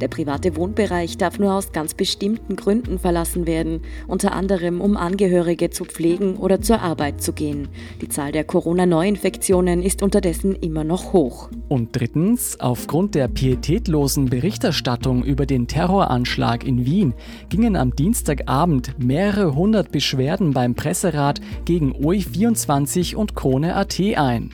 Der 0.00 0.06
private 0.06 0.54
Wohnbereich 0.56 1.18
darf 1.18 1.40
nur 1.40 1.52
aus 1.52 1.72
ganz 1.72 1.94
bestimmten 1.94 2.54
Gründen 2.54 3.00
verlassen 3.00 3.46
werden, 3.46 3.80
unter 4.06 4.32
anderem 4.32 4.80
um 4.80 4.96
Angehörige 4.96 5.70
zu 5.70 5.84
pflegen 5.84 6.36
oder 6.36 6.60
zur 6.60 6.80
Arbeit 6.80 7.20
zu 7.20 7.32
gehen. 7.32 7.68
Die 8.00 8.08
Zahl 8.08 8.30
der 8.30 8.44
Corona-Neuinfektionen 8.44 9.82
ist 9.82 10.02
unterdessen 10.02 10.54
immer 10.54 10.84
noch 10.84 11.12
hoch. 11.12 11.50
Und 11.68 11.90
drittens, 11.92 12.60
aufgrund 12.60 13.16
der 13.16 13.26
pietätlosen 13.26 14.26
Berichterstattung 14.26 15.24
über 15.24 15.44
den 15.44 15.66
Terroranschlag 15.66 16.64
in 16.64 16.86
Wien 16.86 17.14
gingen 17.48 17.74
am 17.74 17.96
Dienstagabend 17.96 18.94
mehrere 18.98 19.54
hundert 19.56 19.90
Beschwerden 19.90 20.03
Beschwerden 20.04 20.52
beim 20.52 20.74
Presserat 20.74 21.40
gegen 21.64 21.94
OI24 21.94 23.16
und 23.16 23.34
Krone.at 23.34 23.98
ein. 23.98 24.50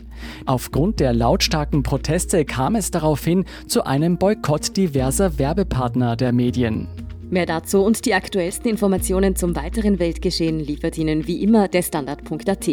Aufgrund 0.47 1.01
der 1.01 1.13
lautstarken 1.13 1.83
Proteste 1.83 2.45
kam 2.45 2.77
es 2.77 2.93
daraufhin 2.93 3.45
zu 3.67 3.83
einem 3.85 4.17
Boykott 4.17 4.77
diverser 4.77 5.41
Werbepartner 5.41 6.15
der 6.15 6.31
Medien. 6.31 6.87
Mehr 7.31 7.47
dazu 7.47 7.83
und 7.83 8.07
die 8.07 8.15
aktuellsten 8.15 8.71
Informationen 8.71 9.35
zum 9.35 9.57
weiteren 9.57 9.99
Weltgeschehen 9.99 10.61
liefert 10.61 10.97
Ihnen 10.97 11.27
wie 11.27 11.43
immer 11.43 11.67
der 11.67 11.83
Standard.at. 11.83 12.69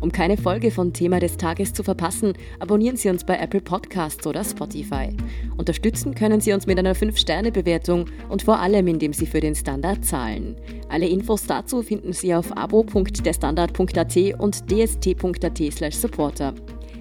Um 0.00 0.12
keine 0.12 0.36
Folge 0.36 0.70
von 0.70 0.92
Thema 0.92 1.20
des 1.20 1.36
Tages 1.36 1.72
zu 1.72 1.82
verpassen, 1.82 2.34
abonnieren 2.58 2.96
Sie 2.96 3.08
uns 3.08 3.24
bei 3.24 3.36
Apple 3.36 3.60
Podcasts 3.60 4.26
oder 4.26 4.44
Spotify. 4.44 5.08
Unterstützen 5.56 6.14
können 6.14 6.40
Sie 6.40 6.52
uns 6.52 6.66
mit 6.66 6.78
einer 6.78 6.94
5-Sterne-Bewertung 6.94 8.06
und 8.28 8.42
vor 8.42 8.58
allem, 8.60 8.86
indem 8.86 9.12
Sie 9.12 9.26
für 9.26 9.40
den 9.40 9.54
Standard 9.54 10.04
zahlen. 10.04 10.56
Alle 10.88 11.08
Infos 11.08 11.46
dazu 11.46 11.82
finden 11.82 12.12
Sie 12.12 12.34
auf 12.34 12.56
abo.derstandard.at 12.56 14.16
und 14.38 14.70
dst.at/supporter. 14.70 16.54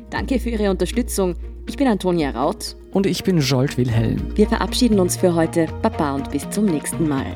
Danke 0.09 0.39
für 0.39 0.49
Ihre 0.49 0.71
Unterstützung. 0.71 1.35
Ich 1.67 1.77
bin 1.77 1.87
Antonia 1.87 2.29
Raut. 2.29 2.75
Und 2.91 3.07
ich 3.07 3.23
bin 3.23 3.39
Jolt 3.39 3.77
Wilhelm. 3.77 4.31
Wir 4.35 4.47
verabschieden 4.47 4.99
uns 4.99 5.17
für 5.17 5.35
heute. 5.35 5.67
Baba 5.81 6.15
und 6.15 6.31
bis 6.31 6.49
zum 6.49 6.65
nächsten 6.65 7.07
Mal. 7.07 7.35